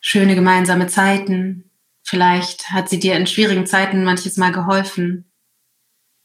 Schöne 0.00 0.34
gemeinsame 0.34 0.86
Zeiten, 0.86 1.68
Vielleicht 2.08 2.70
hat 2.70 2.88
sie 2.88 2.98
dir 2.98 3.16
in 3.16 3.26
schwierigen 3.26 3.66
Zeiten 3.66 4.02
manches 4.02 4.38
Mal 4.38 4.50
geholfen, 4.50 5.30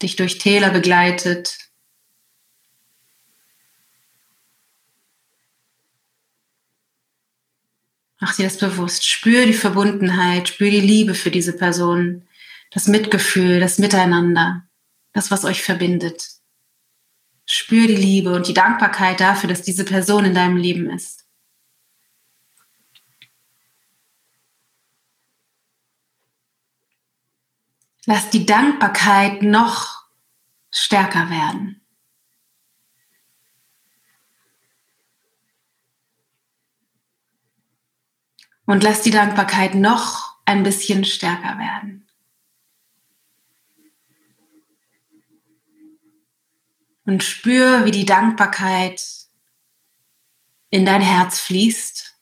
dich 0.01 0.15
durch 0.15 0.37
Täler 0.37 0.69
begleitet. 0.69 1.57
Mach 8.21 8.33
dir 8.37 8.45
das 8.45 8.59
bewusst. 8.59 9.05
Spür 9.05 9.45
die 9.45 9.51
Verbundenheit, 9.51 10.47
spür 10.47 10.71
die 10.71 10.79
Liebe 10.79 11.15
für 11.15 11.31
diese 11.31 11.51
Person, 11.51 12.29
das 12.71 12.87
Mitgefühl, 12.87 13.59
das 13.59 13.77
Miteinander, 13.77 14.65
das, 15.11 15.31
was 15.31 15.43
euch 15.43 15.63
verbindet. 15.63 16.42
Spür 17.45 17.87
die 17.87 17.95
Liebe 17.95 18.33
und 18.33 18.47
die 18.47 18.53
Dankbarkeit 18.53 19.19
dafür, 19.19 19.49
dass 19.49 19.61
diese 19.61 19.85
Person 19.85 20.25
in 20.25 20.33
deinem 20.33 20.57
Leben 20.57 20.89
ist. 20.89 21.23
Lass 28.05 28.29
die 28.29 28.45
Dankbarkeit 28.45 29.41
noch 29.41 30.03
stärker 30.71 31.29
werden. 31.29 31.79
Und 38.65 38.83
lass 38.83 39.01
die 39.01 39.11
Dankbarkeit 39.11 39.75
noch 39.75 40.37
ein 40.45 40.63
bisschen 40.63 41.03
stärker 41.05 41.57
werden. 41.59 42.02
Und 47.05 47.23
spür, 47.23 47.85
wie 47.85 47.91
die 47.91 48.05
Dankbarkeit 48.05 49.03
in 50.69 50.85
dein 50.85 51.01
Herz 51.01 51.39
fließt 51.39 52.13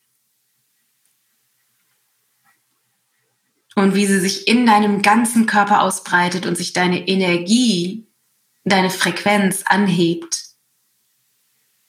und 3.75 3.95
wie 3.95 4.05
sie 4.05 4.19
sich 4.19 4.47
in 4.47 4.65
deinem 4.65 5.01
ganzen 5.01 5.45
Körper 5.45 5.81
ausbreitet 5.81 6.45
und 6.45 6.55
sich 6.55 6.73
deine 6.73 7.07
Energie, 7.07 8.07
deine 8.63 8.89
Frequenz 8.89 9.63
anhebt. 9.65 10.49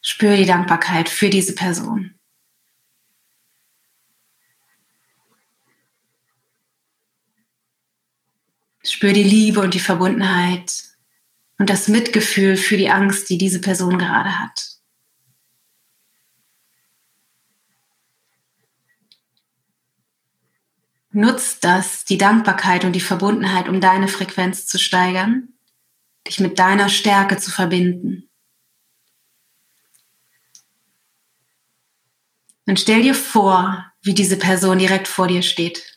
Spür 0.00 0.36
die 0.36 0.46
Dankbarkeit 0.46 1.08
für 1.08 1.30
diese 1.30 1.54
Person. 1.54 2.14
Spür 8.84 9.12
die 9.12 9.22
Liebe 9.22 9.60
und 9.60 9.74
die 9.74 9.80
Verbundenheit 9.80 10.91
und 11.62 11.70
das 11.70 11.86
Mitgefühl 11.86 12.56
für 12.56 12.76
die 12.76 12.90
Angst, 12.90 13.30
die 13.30 13.38
diese 13.38 13.60
Person 13.60 13.96
gerade 13.96 14.40
hat. 14.40 14.80
Nutzt 21.12 21.62
das, 21.62 22.04
die 22.04 22.18
Dankbarkeit 22.18 22.84
und 22.84 22.94
die 22.94 23.00
Verbundenheit, 23.00 23.68
um 23.68 23.80
deine 23.80 24.08
Frequenz 24.08 24.66
zu 24.66 24.76
steigern, 24.76 25.50
dich 26.26 26.40
mit 26.40 26.58
deiner 26.58 26.88
Stärke 26.88 27.36
zu 27.36 27.52
verbinden. 27.52 28.28
Und 32.66 32.80
stell 32.80 33.02
dir 33.02 33.14
vor, 33.14 33.86
wie 34.00 34.14
diese 34.14 34.36
Person 34.36 34.80
direkt 34.80 35.06
vor 35.06 35.28
dir 35.28 35.42
steht. 35.42 35.91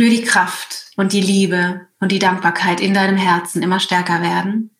Spür 0.00 0.08
die 0.08 0.24
Kraft 0.24 0.92
und 0.96 1.12
die 1.12 1.20
Liebe 1.20 1.86
und 2.00 2.10
die 2.10 2.18
Dankbarkeit 2.18 2.80
in 2.80 2.94
deinem 2.94 3.18
Herzen 3.18 3.62
immer 3.62 3.80
stärker 3.80 4.22
werden. 4.22 4.74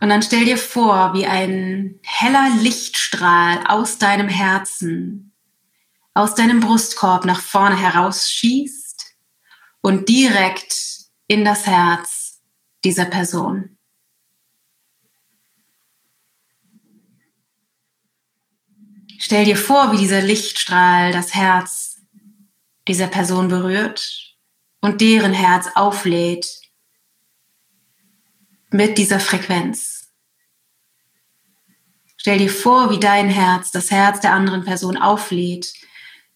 Und 0.00 0.08
dann 0.08 0.22
stell 0.22 0.46
dir 0.46 0.56
vor, 0.56 1.12
wie 1.12 1.26
ein 1.26 2.00
heller 2.02 2.48
Lichtstrahl 2.62 3.66
aus 3.66 3.98
deinem 3.98 4.30
Herzen, 4.30 5.34
aus 6.14 6.34
deinem 6.34 6.60
Brustkorb 6.60 7.26
nach 7.26 7.42
vorne 7.42 7.76
herausschießt 7.76 9.04
und 9.82 10.08
direkt 10.08 11.10
in 11.26 11.44
das 11.44 11.66
Herz 11.66 12.40
dieser 12.84 13.04
Person. 13.04 13.77
Stell 19.20 19.44
dir 19.44 19.56
vor, 19.56 19.90
wie 19.90 19.96
dieser 19.96 20.22
Lichtstrahl 20.22 21.10
das 21.10 21.34
Herz 21.34 22.00
dieser 22.86 23.08
Person 23.08 23.48
berührt 23.48 24.36
und 24.80 25.00
deren 25.00 25.32
Herz 25.32 25.66
auflädt 25.74 26.46
mit 28.70 28.96
dieser 28.96 29.18
Frequenz. 29.18 30.12
Stell 32.16 32.38
dir 32.38 32.48
vor, 32.48 32.90
wie 32.90 33.00
dein 33.00 33.28
Herz 33.28 33.72
das 33.72 33.90
Herz 33.90 34.20
der 34.20 34.34
anderen 34.34 34.64
Person 34.64 34.96
auflädt 34.96 35.74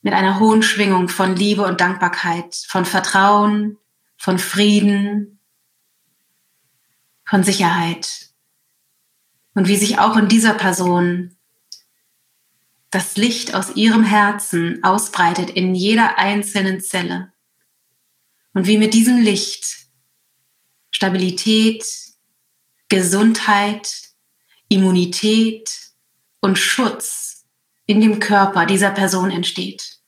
mit 0.01 0.13
einer 0.13 0.41
hohen 0.41 0.65
Schwingung 0.65 1.09
von 1.09 1.37
Liebe 1.37 1.63
und 1.63 1.81
Dankbarkeit, 1.81 2.57
von 2.67 2.85
Vertrauen, 2.85 3.79
von 4.17 4.41
Frieden, 4.41 5.39
von 7.25 7.45
Sicherheit. 7.45 8.31
Und 9.55 9.69
wie 9.69 9.77
sich 9.77 10.01
auch 10.01 10.17
in 10.17 10.27
dieser 10.27 10.55
Person 10.55 11.37
das 12.93 13.17
Licht 13.17 13.55
aus 13.55 13.75
ihrem 13.75 14.05
Herzen 14.05 14.85
ausbreitet 14.85 15.51
in 15.51 15.75
jeder 15.75 16.19
einzelnen 16.19 16.81
Zelle. 16.81 17.33
Und 18.53 18.67
wie 18.67 18.79
mit 18.79 18.95
diesem 18.95 19.19
Licht 19.19 19.89
Stabilität, 20.91 21.85
Gesundheit, 22.91 24.11
Immunität 24.69 25.71
und 26.41 26.59
Schutz 26.59 27.47
in 27.87 28.03
dem 28.03 28.21
Körper 28.21 28.67
dieser 28.67 28.91
Person 28.91 29.31
entsteht. 29.31 29.99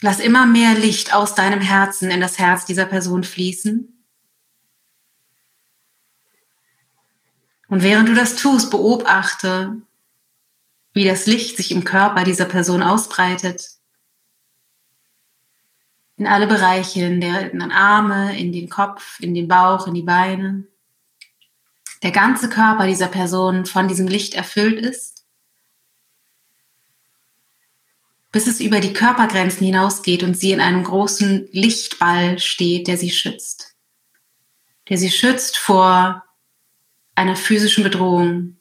Lass 0.00 0.20
immer 0.20 0.46
mehr 0.46 0.74
Licht 0.74 1.12
aus 1.12 1.34
deinem 1.34 1.60
Herzen 1.60 2.12
in 2.12 2.20
das 2.20 2.38
Herz 2.38 2.64
dieser 2.64 2.86
Person 2.86 3.24
fließen. 3.24 3.97
Und 7.68 7.82
während 7.82 8.08
du 8.08 8.14
das 8.14 8.36
tust, 8.36 8.70
beobachte, 8.70 9.76
wie 10.92 11.04
das 11.04 11.26
Licht 11.26 11.56
sich 11.56 11.70
im 11.70 11.84
Körper 11.84 12.24
dieser 12.24 12.46
Person 12.46 12.82
ausbreitet. 12.82 13.70
In 16.16 16.26
alle 16.26 16.46
Bereiche, 16.46 17.04
in, 17.04 17.20
den 17.20 17.70
Arme, 17.70 18.38
in 18.38 18.52
den 18.52 18.68
Kopf, 18.68 19.20
in 19.20 19.34
den 19.34 19.46
Bauch, 19.46 19.86
in 19.86 19.94
die 19.94 20.02
Beine. 20.02 20.64
Der 22.02 22.10
ganze 22.10 22.48
Körper 22.48 22.86
dieser 22.86 23.08
Person 23.08 23.66
von 23.66 23.86
diesem 23.86 24.08
Licht 24.08 24.34
erfüllt 24.34 24.80
ist 24.80 25.18
bis 28.30 28.46
es 28.46 28.60
über 28.60 28.80
die 28.80 28.92
Körpergrenzen 28.92 29.66
hinausgeht 29.66 30.22
und 30.22 30.36
sie 30.38 30.52
in 30.52 30.60
einem 30.60 30.84
großen 30.84 31.48
Lichtball 31.52 32.38
steht, 32.38 32.86
der 32.86 32.98
sie 32.98 33.10
schützt. 33.10 33.74
Der 34.88 34.98
sie 34.98 35.10
schützt 35.10 35.56
vor 35.56 36.24
einer 37.18 37.36
physischen 37.36 37.82
Bedrohung 37.82 38.58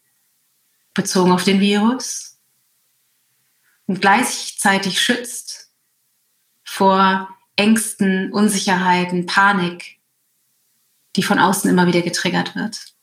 bezogen 0.96 1.32
auf 1.32 1.44
den 1.44 1.60
Virus 1.60 2.40
und 3.86 4.02
gleichzeitig 4.02 5.00
schützt 5.00 5.72
vor 6.64 7.30
Ängsten, 7.56 8.34
Unsicherheiten, 8.34 9.28
Panik, 9.28 10.00
die 11.16 11.24
von 11.24 11.38
außen 11.40 11.70
immer 11.70 11.86
wieder 11.86 12.02
getriggert 12.02 12.56
wird. 12.56 12.96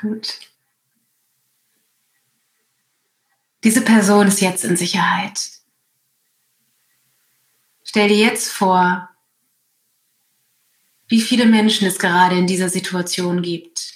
Gut. 0.00 0.38
Diese 3.64 3.82
Person 3.82 4.28
ist 4.28 4.40
jetzt 4.40 4.64
in 4.64 4.76
Sicherheit. 4.76 5.59
Stell 7.90 8.06
dir 8.06 8.18
jetzt 8.18 8.52
vor, 8.52 9.08
wie 11.08 11.20
viele 11.20 11.44
Menschen 11.44 11.88
es 11.88 11.98
gerade 11.98 12.38
in 12.38 12.46
dieser 12.46 12.68
Situation 12.68 13.42
gibt, 13.42 13.94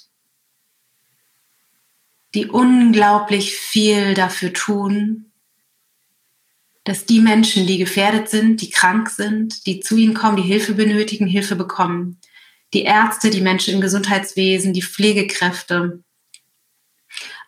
die 2.34 2.46
unglaublich 2.46 3.54
viel 3.54 4.14
dafür 4.14 4.52
tun, 4.52 5.30
dass 6.82 7.06
die 7.06 7.20
Menschen, 7.20 7.68
die 7.68 7.78
gefährdet 7.78 8.28
sind, 8.28 8.62
die 8.62 8.70
krank 8.70 9.10
sind, 9.10 9.64
die 9.64 9.78
zu 9.78 9.96
ihnen 9.96 10.14
kommen, 10.14 10.38
die 10.38 10.42
Hilfe 10.42 10.74
benötigen, 10.74 11.28
Hilfe 11.28 11.54
bekommen. 11.54 12.18
Die 12.72 12.82
Ärzte, 12.82 13.30
die 13.30 13.42
Menschen 13.42 13.74
im 13.74 13.80
Gesundheitswesen, 13.80 14.72
die 14.72 14.82
Pflegekräfte, 14.82 16.02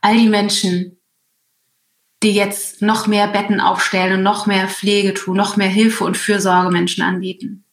all 0.01 0.17
die 0.17 0.29
Menschen, 0.29 1.01
die 2.23 2.33
jetzt 2.33 2.83
noch 2.83 3.07
mehr 3.07 3.29
Betten 3.29 3.61
aufstellen 3.61 4.15
und 4.15 4.23
noch 4.23 4.47
mehr 4.47 4.69
Pflege 4.69 5.15
tun, 5.15 5.37
noch 5.37 5.57
mehr 5.57 5.69
Hilfe 5.69 6.05
und 6.05 6.17
Fürsorge 6.17 6.71
Menschen 6.71 7.03
anbieten. 7.03 7.65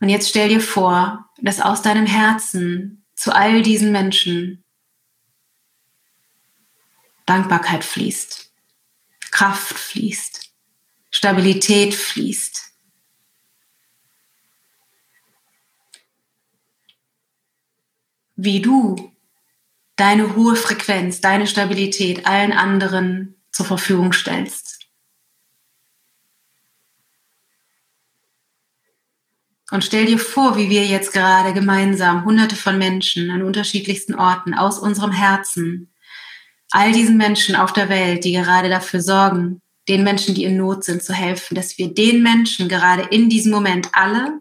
Und 0.00 0.08
jetzt 0.10 0.28
stell 0.28 0.48
dir 0.48 0.60
vor, 0.60 1.30
dass 1.40 1.60
aus 1.60 1.82
deinem 1.82 2.06
Herzen 2.06 3.04
zu 3.14 3.34
all 3.34 3.62
diesen 3.62 3.90
Menschen 3.90 4.64
Dankbarkeit 7.26 7.84
fließt, 7.84 8.52
Kraft 9.30 9.78
fließt, 9.78 10.52
Stabilität 11.10 11.94
fließt, 11.94 12.72
wie 18.36 18.60
du 18.62 19.12
deine 19.98 20.36
hohe 20.36 20.56
Frequenz, 20.56 21.20
deine 21.20 21.46
Stabilität 21.46 22.24
allen 22.26 22.52
anderen 22.52 23.34
zur 23.52 23.66
Verfügung 23.66 24.12
stellst. 24.12 24.78
Und 29.70 29.84
stell 29.84 30.06
dir 30.06 30.18
vor, 30.18 30.56
wie 30.56 30.70
wir 30.70 30.86
jetzt 30.86 31.12
gerade 31.12 31.52
gemeinsam 31.52 32.24
hunderte 32.24 32.56
von 32.56 32.78
Menschen 32.78 33.30
an 33.30 33.42
unterschiedlichsten 33.42 34.14
Orten 34.14 34.54
aus 34.54 34.78
unserem 34.78 35.12
Herzen, 35.12 35.92
all 36.70 36.92
diesen 36.92 37.18
Menschen 37.18 37.54
auf 37.54 37.74
der 37.74 37.90
Welt, 37.90 38.24
die 38.24 38.32
gerade 38.32 38.70
dafür 38.70 39.02
sorgen, 39.02 39.60
den 39.88 40.04
Menschen, 40.04 40.34
die 40.34 40.44
in 40.44 40.56
Not 40.56 40.84
sind, 40.84 41.02
zu 41.02 41.12
helfen, 41.12 41.54
dass 41.54 41.76
wir 41.76 41.92
den 41.92 42.22
Menschen 42.22 42.68
gerade 42.68 43.02
in 43.02 43.28
diesem 43.28 43.52
Moment 43.52 43.88
alle 43.92 44.40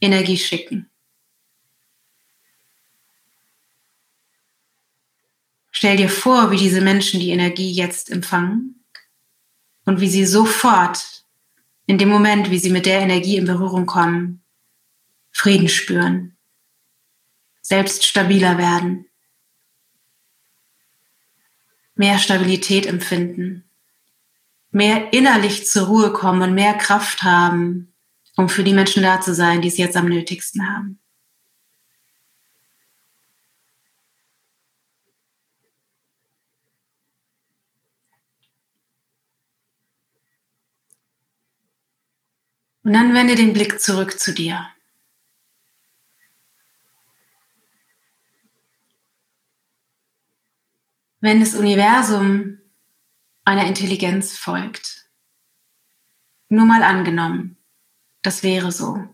Energie 0.00 0.38
schicken. 0.38 0.91
Stell 5.82 5.96
dir 5.96 6.08
vor, 6.08 6.52
wie 6.52 6.58
diese 6.58 6.80
Menschen 6.80 7.18
die 7.18 7.30
Energie 7.30 7.72
jetzt 7.72 8.08
empfangen 8.08 8.84
und 9.84 10.00
wie 10.00 10.08
sie 10.08 10.24
sofort 10.24 11.24
in 11.86 11.98
dem 11.98 12.08
Moment, 12.08 12.52
wie 12.52 12.60
sie 12.60 12.70
mit 12.70 12.86
der 12.86 13.00
Energie 13.00 13.36
in 13.36 13.46
Berührung 13.46 13.84
kommen, 13.84 14.44
Frieden 15.32 15.68
spüren, 15.68 16.36
selbst 17.62 18.04
stabiler 18.04 18.58
werden, 18.58 19.06
mehr 21.96 22.20
Stabilität 22.20 22.86
empfinden, 22.86 23.64
mehr 24.70 25.12
innerlich 25.12 25.66
zur 25.66 25.88
Ruhe 25.88 26.12
kommen 26.12 26.42
und 26.42 26.54
mehr 26.54 26.74
Kraft 26.74 27.24
haben, 27.24 27.92
um 28.36 28.48
für 28.48 28.62
die 28.62 28.72
Menschen 28.72 29.02
da 29.02 29.20
zu 29.20 29.34
sein, 29.34 29.62
die 29.62 29.68
es 29.68 29.78
jetzt 29.78 29.96
am 29.96 30.06
nötigsten 30.06 30.64
haben. 30.64 31.01
Und 42.84 42.92
dann 42.92 43.14
wende 43.14 43.34
den 43.36 43.52
Blick 43.52 43.80
zurück 43.80 44.18
zu 44.18 44.34
dir. 44.34 44.68
Wenn 51.20 51.38
das 51.38 51.54
Universum 51.54 52.58
einer 53.44 53.66
Intelligenz 53.66 54.36
folgt, 54.36 55.08
nur 56.48 56.66
mal 56.66 56.82
angenommen, 56.82 57.56
das 58.22 58.42
wäre 58.42 58.72
so. 58.72 59.08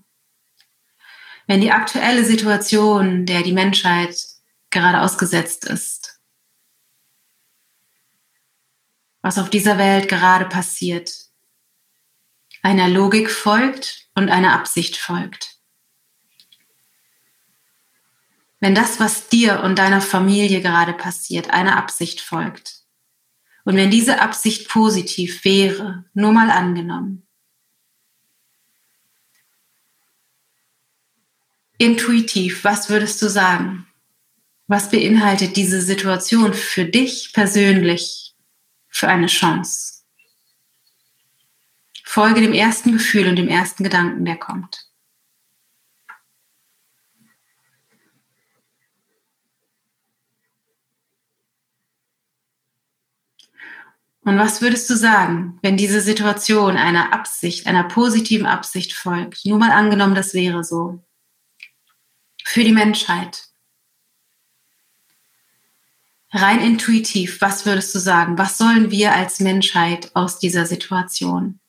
Wenn 1.46 1.60
die 1.60 1.72
aktuelle 1.72 2.24
Situation, 2.24 3.26
der 3.26 3.42
die 3.42 3.52
Menschheit 3.52 4.16
gerade 4.70 5.02
ausgesetzt 5.02 5.66
ist, 5.66 6.20
was 9.20 9.38
auf 9.38 9.50
dieser 9.50 9.76
Welt 9.76 10.08
gerade 10.08 10.46
passiert, 10.46 11.27
einer 12.62 12.88
Logik 12.88 13.30
folgt 13.30 14.08
und 14.14 14.28
einer 14.28 14.52
Absicht 14.52 14.96
folgt. 14.96 15.56
Wenn 18.60 18.74
das, 18.74 18.98
was 18.98 19.28
dir 19.28 19.60
und 19.62 19.78
deiner 19.78 20.00
Familie 20.00 20.60
gerade 20.60 20.92
passiert, 20.92 21.50
einer 21.50 21.76
Absicht 21.76 22.20
folgt 22.20 22.82
und 23.64 23.76
wenn 23.76 23.90
diese 23.90 24.20
Absicht 24.20 24.68
positiv 24.68 25.44
wäre, 25.44 26.04
nur 26.14 26.32
mal 26.32 26.50
angenommen, 26.50 27.26
intuitiv, 31.78 32.64
was 32.64 32.90
würdest 32.90 33.22
du 33.22 33.28
sagen? 33.28 33.86
Was 34.66 34.90
beinhaltet 34.90 35.56
diese 35.56 35.80
Situation 35.80 36.52
für 36.52 36.84
dich 36.84 37.32
persönlich 37.32 38.34
für 38.88 39.08
eine 39.08 39.26
Chance? 39.28 39.97
Folge 42.10 42.40
dem 42.40 42.54
ersten 42.54 42.92
Gefühl 42.92 43.28
und 43.28 43.36
dem 43.36 43.48
ersten 43.48 43.84
Gedanken, 43.84 44.24
der 44.24 44.38
kommt. 44.38 44.88
Und 54.22 54.38
was 54.38 54.62
würdest 54.62 54.88
du 54.88 54.96
sagen, 54.96 55.58
wenn 55.60 55.76
diese 55.76 56.00
Situation 56.00 56.78
einer 56.78 57.12
Absicht, 57.12 57.66
einer 57.66 57.84
positiven 57.84 58.46
Absicht 58.46 58.94
folgt? 58.94 59.44
Nur 59.44 59.58
mal 59.58 59.70
angenommen, 59.70 60.14
das 60.14 60.32
wäre 60.32 60.64
so. 60.64 61.04
Für 62.42 62.64
die 62.64 62.72
Menschheit. 62.72 63.50
Rein 66.30 66.60
intuitiv, 66.62 67.42
was 67.42 67.66
würdest 67.66 67.94
du 67.94 67.98
sagen? 67.98 68.38
Was 68.38 68.56
sollen 68.56 68.90
wir 68.90 69.12
als 69.12 69.40
Menschheit 69.40 70.10
aus 70.16 70.38
dieser 70.38 70.64
Situation 70.64 71.60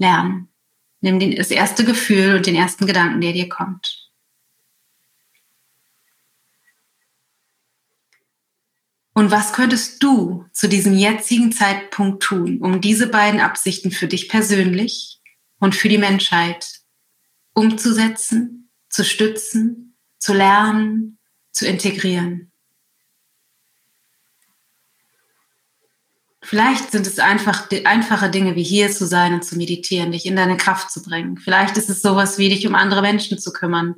lernen? 0.00 0.48
Nimm 1.00 1.34
das 1.36 1.50
erste 1.50 1.84
Gefühl 1.84 2.36
und 2.36 2.46
den 2.46 2.56
ersten 2.56 2.86
Gedanken, 2.86 3.20
der 3.20 3.32
dir 3.32 3.48
kommt. 3.48 4.10
Und 9.14 9.30
was 9.30 9.52
könntest 9.52 10.02
du 10.02 10.46
zu 10.52 10.68
diesem 10.68 10.94
jetzigen 10.94 11.52
Zeitpunkt 11.52 12.22
tun, 12.22 12.58
um 12.60 12.80
diese 12.80 13.06
beiden 13.06 13.40
Absichten 13.40 13.90
für 13.90 14.06
dich 14.06 14.28
persönlich 14.28 15.20
und 15.58 15.74
für 15.74 15.88
die 15.88 15.98
Menschheit 15.98 16.80
umzusetzen, 17.52 18.70
zu 18.88 19.04
stützen, 19.04 19.96
zu 20.18 20.32
lernen, 20.32 21.18
zu 21.52 21.66
integrieren? 21.66 22.49
Vielleicht 26.50 26.90
sind 26.90 27.06
es 27.06 27.20
einfach 27.20 27.68
einfache 27.84 28.28
Dinge 28.28 28.56
wie 28.56 28.64
hier 28.64 28.90
zu 28.90 29.06
sein 29.06 29.34
und 29.34 29.44
zu 29.44 29.56
meditieren, 29.56 30.10
dich 30.10 30.26
in 30.26 30.34
deine 30.34 30.56
Kraft 30.56 30.90
zu 30.90 31.00
bringen. 31.00 31.36
Vielleicht 31.38 31.76
ist 31.76 31.88
es 31.88 32.02
sowas 32.02 32.38
wie 32.38 32.48
dich 32.48 32.66
um 32.66 32.74
andere 32.74 33.02
Menschen 33.02 33.38
zu 33.38 33.52
kümmern, 33.52 33.94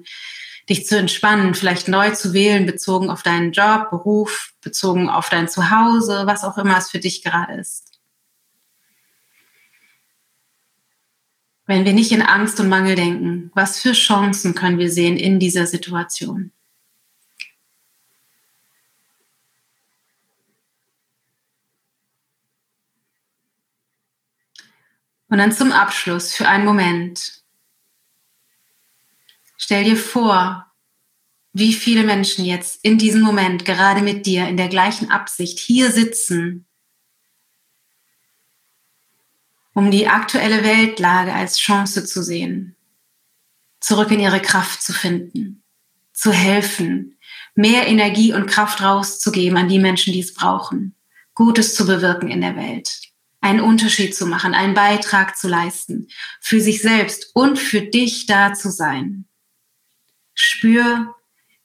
dich 0.68 0.84
zu 0.84 0.98
entspannen, 0.98 1.54
vielleicht 1.54 1.88
neu 1.88 2.10
zu 2.10 2.34
wählen, 2.34 2.66
bezogen 2.66 3.08
auf 3.08 3.22
deinen 3.22 3.52
Job, 3.52 3.88
Beruf, 3.88 4.52
bezogen 4.60 5.08
auf 5.08 5.30
dein 5.30 5.48
Zuhause, 5.48 6.24
was 6.26 6.44
auch 6.44 6.58
immer 6.58 6.76
es 6.76 6.90
für 6.90 6.98
dich 6.98 7.22
gerade 7.22 7.54
ist. 7.54 7.98
Wenn 11.64 11.86
wir 11.86 11.94
nicht 11.94 12.12
in 12.12 12.20
Angst 12.20 12.60
und 12.60 12.68
Mangel 12.68 12.96
denken, 12.96 13.50
was 13.54 13.80
für 13.80 13.92
Chancen 13.92 14.54
können 14.54 14.78
wir 14.78 14.90
sehen 14.90 15.16
in 15.16 15.38
dieser 15.38 15.66
Situation? 15.66 16.52
Und 25.32 25.38
dann 25.38 25.50
zum 25.50 25.72
Abschluss 25.72 26.34
für 26.34 26.46
einen 26.46 26.66
Moment. 26.66 27.42
Stell 29.56 29.82
dir 29.82 29.96
vor, 29.96 30.70
wie 31.54 31.72
viele 31.72 32.04
Menschen 32.04 32.44
jetzt 32.44 32.84
in 32.84 32.98
diesem 32.98 33.22
Moment 33.22 33.64
gerade 33.64 34.02
mit 34.02 34.26
dir 34.26 34.46
in 34.46 34.58
der 34.58 34.68
gleichen 34.68 35.10
Absicht 35.10 35.58
hier 35.58 35.90
sitzen, 35.90 36.66
um 39.72 39.90
die 39.90 40.06
aktuelle 40.06 40.64
Weltlage 40.64 41.32
als 41.32 41.58
Chance 41.58 42.04
zu 42.04 42.22
sehen, 42.22 42.76
zurück 43.80 44.10
in 44.10 44.20
ihre 44.20 44.42
Kraft 44.42 44.82
zu 44.82 44.92
finden, 44.92 45.62
zu 46.12 46.30
helfen, 46.30 47.16
mehr 47.54 47.86
Energie 47.86 48.34
und 48.34 48.48
Kraft 48.48 48.82
rauszugeben 48.82 49.56
an 49.56 49.70
die 49.70 49.78
Menschen, 49.78 50.12
die 50.12 50.20
es 50.20 50.34
brauchen, 50.34 50.94
Gutes 51.32 51.74
zu 51.74 51.86
bewirken 51.86 52.28
in 52.28 52.42
der 52.42 52.54
Welt, 52.54 53.11
einen 53.42 53.60
Unterschied 53.60 54.14
zu 54.14 54.26
machen, 54.26 54.54
einen 54.54 54.72
Beitrag 54.72 55.36
zu 55.36 55.48
leisten, 55.48 56.08
für 56.40 56.60
sich 56.60 56.80
selbst 56.80 57.32
und 57.34 57.58
für 57.58 57.82
dich 57.82 58.26
da 58.26 58.54
zu 58.54 58.70
sein. 58.70 59.26
Spür 60.32 61.14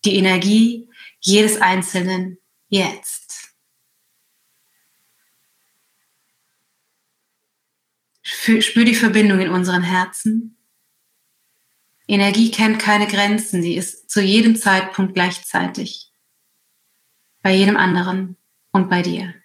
die 0.03 0.15
Energie 0.15 0.89
jedes 1.19 1.61
Einzelnen 1.61 2.39
jetzt. 2.67 3.53
Spür 8.23 8.83
die 8.83 8.95
Verbindung 8.95 9.39
in 9.39 9.49
unseren 9.49 9.83
Herzen. 9.83 10.57
Energie 12.07 12.49
kennt 12.49 12.79
keine 12.79 13.07
Grenzen, 13.07 13.61
sie 13.61 13.75
ist 13.75 14.09
zu 14.09 14.21
jedem 14.21 14.55
Zeitpunkt 14.55 15.13
gleichzeitig. 15.13 16.11
Bei 17.43 17.53
jedem 17.53 17.77
anderen 17.77 18.37
und 18.71 18.89
bei 18.89 19.01
dir. 19.01 19.35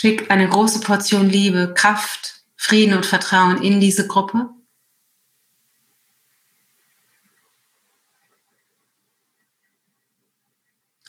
Schick 0.00 0.30
eine 0.30 0.48
große 0.48 0.80
Portion 0.80 1.28
Liebe, 1.28 1.74
Kraft 1.76 2.42
Frieden 2.56 2.94
und 2.94 3.04
Vertrauen 3.04 3.62
in 3.62 3.80
diese 3.80 4.06
Gruppe. 4.06 4.48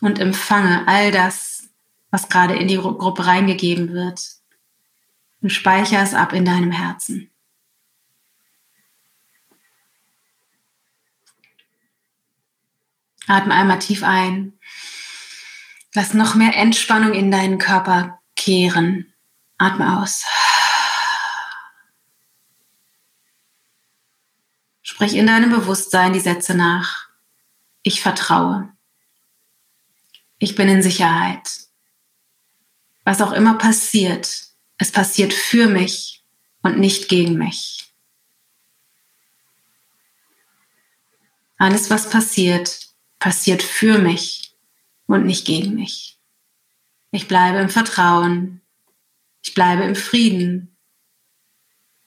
Und 0.01 0.19
empfange 0.19 0.86
all 0.89 1.13
das, 1.13 1.69
was 2.10 2.27
gerade 2.27 2.58
in 2.58 2.67
die 2.67 2.75
Gruppe 2.75 3.25
reingegeben 3.25 3.93
wird. 3.93 4.32
Und 5.39 5.51
speichere 5.51 6.04
es 6.04 6.13
ab 6.13 6.34
in 6.34 6.43
deinem 6.43 6.73
Herzen. 6.73 7.32
Atme 13.25 13.54
einmal 13.54 13.80
tief 13.80 14.04
ein. 14.04 14.60
Lass 15.93 16.13
noch 16.13 16.36
mehr 16.36 16.58
Entspannung 16.58 17.13
in 17.13 17.32
deinen 17.32 17.58
Körper 17.58 18.20
kehren. 18.41 19.13
Atme 19.58 20.01
aus. 20.01 20.25
Sprich 24.82 25.13
in 25.15 25.27
deinem 25.27 25.51
Bewusstsein 25.51 26.13
die 26.13 26.19
Sätze 26.19 26.56
nach. 26.56 27.10
Ich 27.84 28.01
vertraue. 28.01 28.73
Ich 30.39 30.56
bin 30.56 30.67
in 30.67 30.82
Sicherheit. 30.82 31.47
Was 33.04 33.21
auch 33.21 33.32
immer 33.32 33.58
passiert, 33.58 34.43
es 34.77 34.91
passiert 34.91 35.34
für 35.34 35.67
mich 35.67 36.23
und 36.63 36.80
nicht 36.80 37.08
gegen 37.08 37.38
mich. 37.38 37.93
Alles, 41.58 41.91
was 41.91 42.10
passiert, 42.10 42.80
passiert 43.19 43.62
für 43.62 43.99
mich 43.99 44.56
und 45.06 45.25
nicht 45.27 45.45
gegen 45.45 45.75
mich. 45.75 46.11
Ich 47.12 47.28
bleibe 47.28 47.60
im 47.60 47.69
Vertrauen. 47.69 48.62
Ich 49.43 49.54
bleibe 49.54 49.84
im 49.84 49.95
Frieden. 49.95 50.76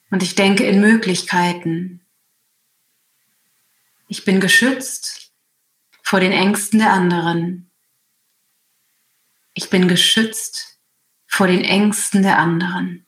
Und 0.09 0.23
ich 0.23 0.35
denke 0.35 0.65
in 0.65 0.81
Möglichkeiten, 0.81 2.01
ich 4.07 4.23
bin 4.23 4.39
geschützt 4.39 5.31
vor 6.03 6.19
den 6.19 6.31
Ängsten 6.31 6.79
der 6.79 6.93
anderen. 6.93 7.71
Ich 9.53 9.69
bin 9.69 9.87
geschützt 9.87 10.79
vor 11.25 11.47
den 11.47 11.63
Ängsten 11.63 12.21
der 12.21 12.37
anderen. 12.37 13.05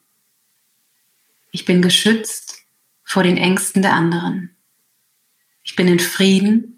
Ich 1.51 1.65
bin 1.65 1.81
geschützt 1.81 2.65
vor 3.03 3.23
den 3.23 3.37
Ängsten 3.37 3.81
der 3.81 3.93
anderen. 3.93 4.55
Ich 5.63 5.75
bin 5.75 5.87
in 5.87 5.99
Frieden. 5.99 6.76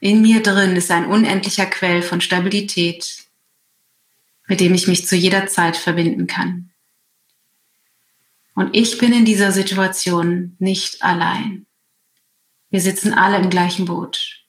In 0.00 0.22
mir 0.22 0.42
drin 0.42 0.76
ist 0.76 0.90
ein 0.90 1.06
unendlicher 1.06 1.66
Quell 1.66 2.02
von 2.02 2.20
Stabilität, 2.20 3.24
mit 4.46 4.60
dem 4.60 4.74
ich 4.74 4.86
mich 4.86 5.06
zu 5.06 5.16
jeder 5.16 5.46
Zeit 5.46 5.76
verbinden 5.76 6.26
kann. 6.26 6.70
Und 8.54 8.74
ich 8.74 8.98
bin 8.98 9.12
in 9.12 9.24
dieser 9.24 9.52
Situation 9.52 10.56
nicht 10.58 11.02
allein. 11.02 11.66
Wir 12.70 12.80
sitzen 12.80 13.12
alle 13.12 13.36
im 13.36 13.50
gleichen 13.50 13.84
Boot. 13.84 14.44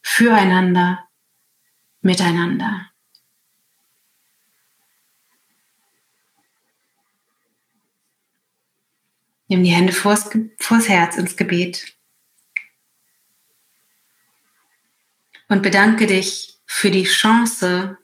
Füreinander, 0.00 1.06
miteinander. 2.00 2.90
Nimm 9.48 9.64
die 9.64 9.70
Hände 9.70 9.92
vors, 9.92 10.30
vors 10.58 10.88
Herz 10.88 11.16
ins 11.16 11.36
Gebet. 11.36 11.97
Und 15.48 15.62
bedanke 15.62 16.06
dich 16.06 16.58
für 16.66 16.90
die 16.90 17.04
Chance, 17.04 17.96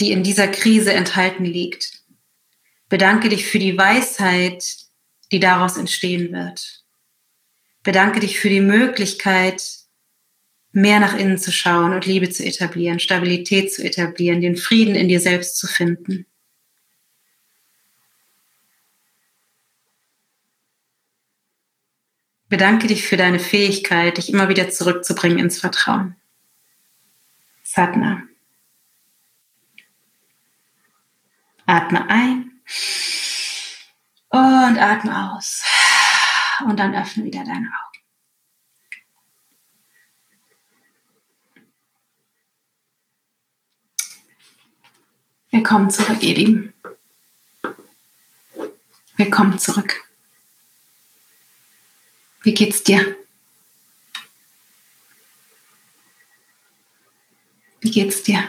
die 0.00 0.12
in 0.12 0.22
dieser 0.22 0.48
Krise 0.48 0.92
enthalten 0.92 1.44
liegt 1.44 2.00
Bedanke 2.90 3.28
dich 3.28 3.46
für 3.46 3.60
die 3.60 3.78
Weisheit, 3.78 4.64
die 5.30 5.38
daraus 5.38 5.76
entstehen 5.76 6.32
wird. 6.32 6.84
Bedanke 7.84 8.18
dich 8.18 8.40
für 8.40 8.50
die 8.50 8.60
Möglichkeit, 8.60 9.62
mehr 10.72 10.98
nach 10.98 11.16
innen 11.16 11.38
zu 11.38 11.52
schauen 11.52 11.94
und 11.94 12.04
Liebe 12.04 12.28
zu 12.30 12.44
etablieren, 12.44 12.98
Stabilität 12.98 13.72
zu 13.72 13.84
etablieren, 13.84 14.40
den 14.40 14.56
Frieden 14.56 14.96
in 14.96 15.06
dir 15.06 15.20
selbst 15.20 15.56
zu 15.56 15.68
finden. 15.68 16.26
Bedanke 22.48 22.88
dich 22.88 23.04
für 23.04 23.16
deine 23.16 23.38
Fähigkeit, 23.38 24.16
dich 24.16 24.30
immer 24.30 24.48
wieder 24.48 24.68
zurückzubringen 24.68 25.38
ins 25.38 25.60
Vertrauen. 25.60 26.19
Satna. 27.72 28.26
Atme 31.66 32.10
ein 32.10 32.60
und 34.28 34.76
atme 34.76 35.32
aus. 35.32 35.62
Und 36.66 36.80
dann 36.80 36.96
öffne 36.96 37.24
wieder 37.24 37.44
deine 37.44 37.68
Augen. 37.68 38.04
Willkommen 45.52 45.90
zurück, 45.90 46.22
ihr 46.24 46.34
Lieben. 46.34 46.74
Willkommen 49.16 49.60
zurück. 49.60 50.10
Wie 52.42 52.52
geht's 52.52 52.82
dir? 52.82 53.19
Wie 57.90 57.94
geht's 57.94 58.22
dir? 58.22 58.44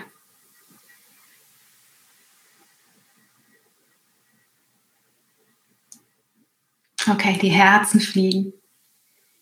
Okay, 7.09 7.39
die 7.41 7.49
Herzen 7.49 7.99
fliegen. 7.99 8.53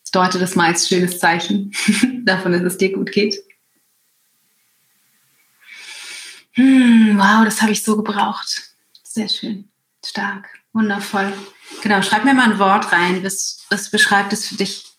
Das 0.00 0.10
deutet 0.12 0.40
das 0.40 0.56
mal 0.56 0.68
als 0.68 0.88
schönes 0.88 1.18
Zeichen 1.18 1.72
davon, 2.24 2.52
dass 2.52 2.62
es 2.62 2.78
dir 2.78 2.94
gut 2.94 3.12
geht. 3.12 3.44
Hm, 6.52 7.18
wow, 7.18 7.44
das 7.44 7.60
habe 7.60 7.72
ich 7.72 7.82
so 7.82 7.98
gebraucht. 7.98 8.72
Sehr 9.02 9.28
schön. 9.28 9.68
Stark. 10.02 10.48
Wundervoll. 10.72 11.30
Genau, 11.82 12.00
schreib 12.00 12.24
mir 12.24 12.32
mal 12.32 12.50
ein 12.50 12.58
Wort 12.58 12.90
rein. 12.90 13.22
Was, 13.22 13.66
was 13.68 13.90
beschreibt 13.90 14.32
es 14.32 14.48
für 14.48 14.54
dich? 14.54 14.96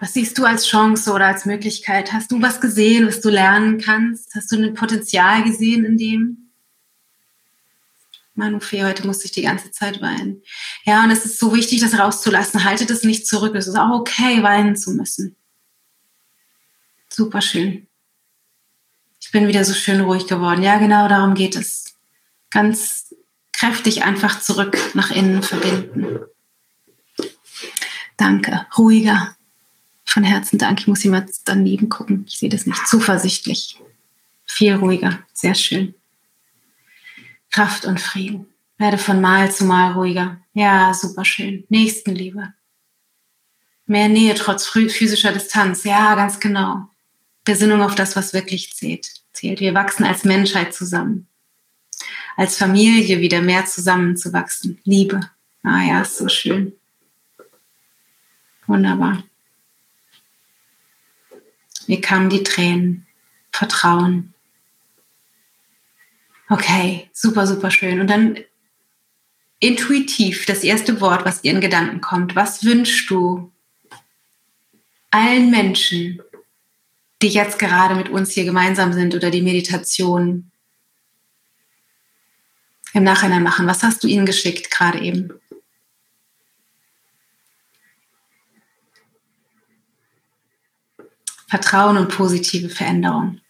Was 0.00 0.14
siehst 0.14 0.38
du 0.38 0.46
als 0.46 0.66
Chance 0.66 1.12
oder 1.12 1.26
als 1.26 1.44
Möglichkeit? 1.44 2.12
Hast 2.12 2.32
du 2.32 2.40
was 2.40 2.62
gesehen, 2.62 3.06
was 3.06 3.20
du 3.20 3.28
lernen 3.28 3.78
kannst? 3.78 4.34
Hast 4.34 4.50
du 4.50 4.56
ein 4.56 4.72
Potenzial 4.72 5.44
gesehen 5.44 5.84
in 5.84 5.98
dem? 5.98 6.50
Manufee, 8.34 8.82
heute 8.82 9.06
musste 9.06 9.26
ich 9.26 9.32
die 9.32 9.42
ganze 9.42 9.70
Zeit 9.70 10.00
weinen. 10.00 10.42
Ja, 10.84 11.04
und 11.04 11.10
es 11.10 11.26
ist 11.26 11.38
so 11.38 11.54
wichtig, 11.54 11.80
das 11.80 11.98
rauszulassen. 11.98 12.64
Haltet 12.64 12.90
es 12.90 13.04
nicht 13.04 13.26
zurück. 13.26 13.54
Es 13.54 13.66
ist 13.66 13.76
auch 13.76 13.90
okay, 13.90 14.42
weinen 14.42 14.74
zu 14.74 14.92
müssen. 14.92 15.36
Super 17.10 17.42
schön. 17.42 17.86
Ich 19.20 19.30
bin 19.32 19.48
wieder 19.48 19.66
so 19.66 19.74
schön 19.74 20.00
ruhig 20.00 20.26
geworden. 20.26 20.62
Ja, 20.62 20.78
genau 20.78 21.08
darum 21.08 21.34
geht 21.34 21.56
es. 21.56 21.94
Ganz 22.48 23.14
kräftig 23.52 24.02
einfach 24.02 24.40
zurück 24.40 24.78
nach 24.94 25.10
innen 25.10 25.42
verbinden. 25.42 26.20
Danke. 28.16 28.66
Ruhiger. 28.78 29.36
Von 30.10 30.24
Herzen 30.24 30.58
danke. 30.58 30.80
Ich 30.80 30.86
muss 30.88 31.04
jemand 31.04 31.30
daneben 31.44 31.88
gucken. 31.88 32.24
Ich 32.26 32.38
sehe 32.38 32.48
das 32.48 32.66
nicht. 32.66 32.84
Zuversichtlich. 32.88 33.78
Viel 34.44 34.74
ruhiger. 34.74 35.20
Sehr 35.32 35.54
schön. 35.54 35.94
Kraft 37.52 37.84
und 37.84 38.00
Frieden. 38.00 38.46
Werde 38.76 38.98
von 38.98 39.20
Mal 39.20 39.52
zu 39.52 39.64
Mal 39.64 39.92
ruhiger. 39.92 40.40
Ja, 40.52 40.92
super 40.94 41.24
schön. 41.24 41.62
Nächstenliebe. 41.68 42.52
Mehr 43.86 44.08
Nähe 44.08 44.34
trotz 44.34 44.66
physischer 44.66 45.30
Distanz. 45.32 45.84
Ja, 45.84 46.16
ganz 46.16 46.40
genau. 46.40 46.88
Besinnung 47.44 47.80
auf 47.80 47.94
das, 47.94 48.16
was 48.16 48.32
wirklich 48.32 48.74
zählt. 48.74 49.08
zählt. 49.32 49.60
Wir 49.60 49.74
wachsen 49.74 50.02
als 50.02 50.24
Menschheit 50.24 50.74
zusammen. 50.74 51.28
Als 52.36 52.58
Familie 52.58 53.20
wieder 53.20 53.42
mehr 53.42 53.64
zusammenzuwachsen. 53.64 54.80
Liebe. 54.82 55.20
Ah 55.62 55.84
ja, 55.84 56.02
ist 56.02 56.16
so 56.16 56.28
schön. 56.28 56.72
Wunderbar. 58.66 59.22
Mir 61.90 62.00
kamen 62.00 62.30
die 62.30 62.44
Tränen. 62.44 63.04
Vertrauen. 63.50 64.32
Okay, 66.48 67.10
super, 67.12 67.48
super 67.48 67.72
schön. 67.72 68.00
Und 68.00 68.06
dann 68.06 68.38
intuitiv 69.58 70.46
das 70.46 70.62
erste 70.62 71.00
Wort, 71.00 71.24
was 71.24 71.42
dir 71.42 71.50
in 71.50 71.60
Gedanken 71.60 72.00
kommt. 72.00 72.36
Was 72.36 72.62
wünschst 72.62 73.10
du 73.10 73.50
allen 75.10 75.50
Menschen, 75.50 76.22
die 77.22 77.28
jetzt 77.28 77.58
gerade 77.58 77.96
mit 77.96 78.08
uns 78.08 78.30
hier 78.30 78.44
gemeinsam 78.44 78.92
sind 78.92 79.16
oder 79.16 79.32
die 79.32 79.42
Meditation 79.42 80.52
im 82.92 83.02
Nachhinein 83.02 83.42
machen? 83.42 83.66
Was 83.66 83.82
hast 83.82 84.04
du 84.04 84.06
ihnen 84.06 84.26
geschickt 84.26 84.70
gerade 84.70 85.00
eben? 85.00 85.39
Vertrauen 91.50 91.96
und 91.96 92.08
positive 92.08 92.68
Veränderung. 92.68 93.40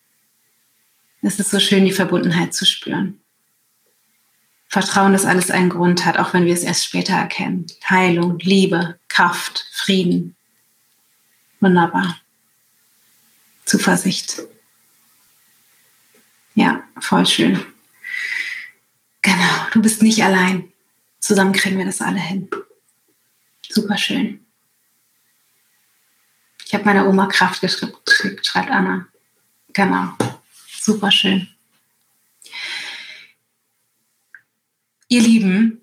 Es 1.21 1.39
ist 1.39 1.51
so 1.51 1.61
schön, 1.61 1.85
die 1.85 1.93
Verbundenheit 1.93 2.55
zu 2.55 2.65
spüren. 2.65 3.21
Vertrauen, 4.69 5.13
dass 5.13 5.27
alles 5.27 5.51
einen 5.51 5.69
Grund 5.69 6.07
hat, 6.07 6.19
auch 6.19 6.33
wenn 6.33 6.47
wir 6.47 6.55
es 6.55 6.63
erst 6.63 6.87
später 6.87 7.13
erkennen. 7.13 7.67
Heilung, 7.91 8.39
Liebe, 8.39 8.99
Kraft, 9.09 9.67
Frieden. 9.73 10.35
Wunderbar. 11.61 12.19
Zuversicht. 13.67 14.45
Ja, 16.55 16.83
voll 17.01 17.27
schön. 17.27 17.63
Genau, 19.21 19.67
du 19.73 19.83
bist 19.83 20.01
nicht 20.01 20.25
allein. 20.25 20.73
Zusammen 21.19 21.53
kriegen 21.53 21.77
wir 21.77 21.85
das 21.85 22.01
alle 22.01 22.21
hin. 22.21 22.49
Super 23.69 23.99
schön. 23.99 24.47
Ich 26.71 26.75
habe 26.75 26.85
meiner 26.85 27.09
Oma 27.09 27.27
Kraft 27.27 27.63
geschickt, 27.63 28.47
schreibt 28.47 28.71
Anna. 28.71 29.09
Genau. 29.73 30.13
Super 30.81 31.11
schön. 31.11 31.49
Ihr 35.09 35.21
Lieben, 35.21 35.81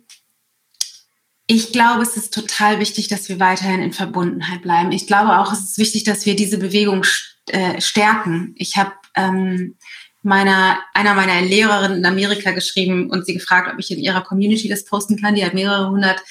ich 1.45 1.73
glaube, 1.73 2.03
es 2.03 2.15
ist 2.15 2.33
total 2.33 2.79
wichtig, 2.79 3.09
dass 3.09 3.27
wir 3.27 3.37
weiterhin 3.37 3.81
in 3.81 3.91
Verbundenheit 3.91 4.61
bleiben. 4.61 4.93
Ich 4.93 5.07
glaube 5.07 5.39
auch, 5.39 5.51
es 5.51 5.59
ist 5.59 5.77
wichtig, 5.77 6.05
dass 6.05 6.25
wir 6.25 6.37
diese 6.37 6.57
Bewegung 6.57 7.03
äh, 7.47 7.81
stärken. 7.81 8.55
Ich 8.57 8.77
habe 8.77 8.93
ähm, 9.15 9.75
meiner, 10.23 10.79
einer 10.93 11.15
meiner 11.15 11.41
Lehrerinnen 11.41 11.97
in 11.97 12.05
Amerika 12.05 12.51
geschrieben 12.51 13.09
und 13.09 13.25
sie 13.25 13.33
gefragt, 13.33 13.69
ob 13.73 13.77
ich 13.77 13.91
in 13.91 13.99
ihrer 13.99 14.21
Community 14.21 14.69
das 14.69 14.85
posten 14.85 15.19
kann. 15.19 15.35
Die 15.35 15.43
hat 15.43 15.53
mehrere 15.53 15.89
hundert 15.89 16.23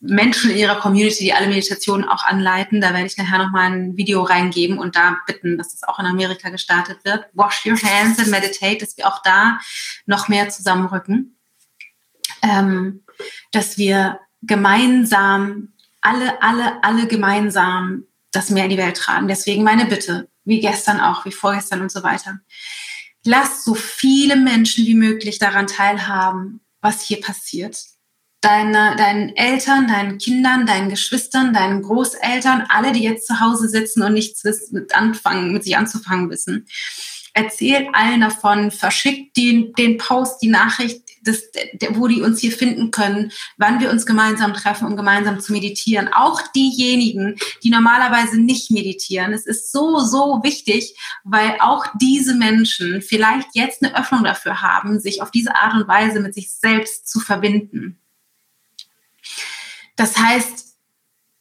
Menschen 0.00 0.50
in 0.50 0.56
ihrer 0.56 0.76
Community, 0.76 1.24
die 1.24 1.32
alle 1.32 1.48
Meditationen 1.48 2.08
auch 2.08 2.24
anleiten. 2.24 2.80
Da 2.80 2.92
werde 2.92 3.06
ich 3.06 3.16
nachher 3.16 3.38
nochmal 3.38 3.72
ein 3.72 3.96
Video 3.96 4.22
reingeben 4.22 4.78
und 4.78 4.94
da 4.94 5.18
bitten, 5.26 5.58
dass 5.58 5.74
es 5.74 5.82
auch 5.82 5.98
in 5.98 6.06
Amerika 6.06 6.50
gestartet 6.50 7.04
wird. 7.04 7.26
Wash 7.32 7.66
your 7.66 7.76
hands 7.76 8.18
and 8.18 8.28
meditate, 8.28 8.78
dass 8.78 8.96
wir 8.96 9.08
auch 9.08 9.22
da 9.22 9.58
noch 10.06 10.28
mehr 10.28 10.48
zusammenrücken. 10.50 11.36
Ähm, 12.42 13.04
dass 13.50 13.78
wir 13.78 14.20
gemeinsam, 14.42 15.72
alle, 16.00 16.40
alle, 16.42 16.82
alle 16.84 17.08
gemeinsam 17.08 18.04
das 18.30 18.50
mehr 18.50 18.64
in 18.64 18.70
die 18.70 18.78
Welt 18.78 18.96
tragen. 18.96 19.26
Deswegen 19.26 19.64
meine 19.64 19.86
Bitte, 19.86 20.28
wie 20.44 20.60
gestern 20.60 21.00
auch, 21.00 21.24
wie 21.24 21.32
vorgestern 21.32 21.80
und 21.80 21.90
so 21.90 22.04
weiter. 22.04 22.38
Lasst 23.24 23.64
so 23.64 23.74
viele 23.74 24.36
Menschen 24.36 24.86
wie 24.86 24.94
möglich 24.94 25.40
daran 25.40 25.66
teilhaben, 25.66 26.60
was 26.80 27.02
hier 27.02 27.20
passiert 27.20 27.76
deine, 28.40 28.94
deinen 28.96 29.34
Eltern, 29.36 29.88
deinen 29.88 30.18
Kindern, 30.18 30.66
deinen 30.66 30.90
Geschwistern, 30.90 31.52
deinen 31.52 31.82
Großeltern, 31.82 32.66
alle, 32.68 32.92
die 32.92 33.02
jetzt 33.02 33.26
zu 33.26 33.40
Hause 33.40 33.68
sitzen 33.68 34.02
und 34.02 34.14
nichts 34.14 34.42
mit, 34.70 34.94
anfangen, 34.94 35.52
mit 35.52 35.64
sich 35.64 35.76
anzufangen 35.76 36.30
wissen. 36.30 36.66
Erzählt 37.34 37.88
allen 37.92 38.20
davon, 38.20 38.70
verschickt 38.70 39.36
den, 39.36 39.72
den 39.74 39.96
Post, 39.98 40.42
die 40.42 40.48
Nachricht, 40.48 41.02
das, 41.22 41.42
wo 41.90 42.06
die 42.06 42.22
uns 42.22 42.40
hier 42.40 42.52
finden 42.52 42.90
können, 42.90 43.32
wann 43.58 43.80
wir 43.80 43.90
uns 43.90 44.06
gemeinsam 44.06 44.54
treffen, 44.54 44.86
um 44.86 44.96
gemeinsam 44.96 45.40
zu 45.40 45.52
meditieren. 45.52 46.08
Auch 46.12 46.40
diejenigen, 46.48 47.36
die 47.62 47.70
normalerweise 47.70 48.40
nicht 48.40 48.70
meditieren. 48.70 49.32
Es 49.32 49.46
ist 49.46 49.70
so, 49.72 49.98
so 49.98 50.40
wichtig, 50.42 50.96
weil 51.24 51.56
auch 51.60 51.86
diese 52.00 52.34
Menschen 52.34 53.02
vielleicht 53.02 53.48
jetzt 53.52 53.82
eine 53.82 53.96
Öffnung 53.96 54.24
dafür 54.24 54.62
haben, 54.62 55.00
sich 55.00 55.20
auf 55.20 55.30
diese 55.30 55.54
Art 55.54 55.74
und 55.74 55.88
Weise 55.88 56.20
mit 56.20 56.34
sich 56.34 56.50
selbst 56.50 57.08
zu 57.08 57.20
verbinden. 57.20 58.00
Das 59.98 60.16
heißt, 60.16 60.76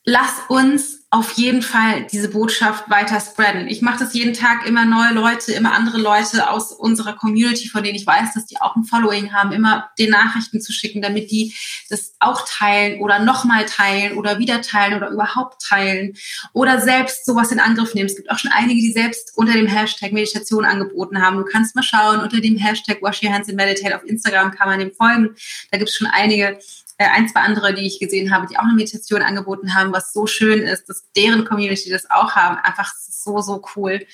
lass 0.04 0.32
uns 0.50 0.98
auf 1.10 1.34
jeden 1.34 1.62
Fall 1.62 2.06
diese 2.12 2.28
Botschaft 2.28 2.90
weiter 2.90 3.22
spreaden. 3.22 3.70
Ich 3.70 3.82
mache 3.82 4.00
das 4.00 4.14
jeden 4.14 4.34
Tag 4.34 4.66
immer 4.66 4.84
neue 4.84 5.14
Leute, 5.14 5.54
immer 5.54 5.74
andere 5.74 6.00
Leute 6.00 6.50
aus 6.50 6.74
unserer 6.74 7.14
Community, 7.14 7.70
von 7.70 7.84
denen 7.84 7.96
ich 7.96 8.06
weiß, 8.06 8.34
dass 8.34 8.46
die 8.46 8.60
auch 8.60 8.76
ein 8.76 8.84
Following 8.84 9.32
haben, 9.32 9.54
immer 9.54 9.90
den 10.00 10.10
Nachrichten 10.10 10.60
zu 10.60 10.74
schicken, 10.74 11.02
damit 11.02 11.32
die 11.32 11.54
das 11.90 12.16
auch 12.20 12.46
teilen 12.46 13.00
oder 13.00 13.20
nochmal 13.20 13.66
teilen 13.66 14.18
oder 14.18 14.40
wieder 14.40 14.62
teilen 14.62 14.96
oder 14.96 15.10
überhaupt 15.10 15.62
teilen 15.62 16.18
oder 16.52 16.82
selbst 16.82 17.26
sowas 17.26 17.52
in 17.52 17.60
Angriff 17.60 17.94
nehmen. 17.94 18.08
Es 18.08 18.18
gibt 18.18 18.30
auch 18.30 18.40
schon 18.40 18.52
einige, 18.52 18.82
die 18.82 18.92
selbst 18.92 19.32
unter 19.38 19.54
dem 19.54 19.68
Hashtag 19.68 20.12
Meditation 20.12 20.66
angeboten 20.66 21.22
haben. 21.22 21.38
Du 21.38 21.46
kannst 21.46 21.76
mal 21.76 21.84
schauen, 21.84 22.20
unter 22.20 22.42
dem 22.42 22.58
Hashtag 22.58 23.02
Wash 23.02 23.24
Your 23.24 23.32
Hands 23.32 23.48
and 23.48 23.56
Meditate 23.56 23.96
auf 23.96 24.04
Instagram 24.04 24.52
kann 24.52 24.68
man 24.68 24.80
dem 24.80 24.92
folgen. 24.92 25.36
Da 25.72 25.78
gibt 25.78 25.90
es 25.90 25.96
schon 25.96 26.08
einige, 26.08 26.60
ein, 26.98 27.28
zwei 27.28 27.42
andere, 27.42 27.74
die 27.74 27.86
ich 27.86 28.00
gesehen 28.00 28.34
habe, 28.34 28.48
die 28.48 28.58
auch 28.58 28.64
eine 28.64 28.74
Meditation 28.74 29.22
angeboten 29.22 29.74
haben, 29.74 29.94
was 29.94 30.14
so 30.14 30.26
schön 30.26 30.64
ist, 30.64 30.90
dass 30.90 31.12
deren 31.16 31.46
Community 31.46 31.90
das 31.90 32.10
auch 32.10 32.36
haben. 32.36 32.58
Einfach 32.58 32.94
so, 32.96 33.42
so 33.42 33.62
cool. 33.76 34.06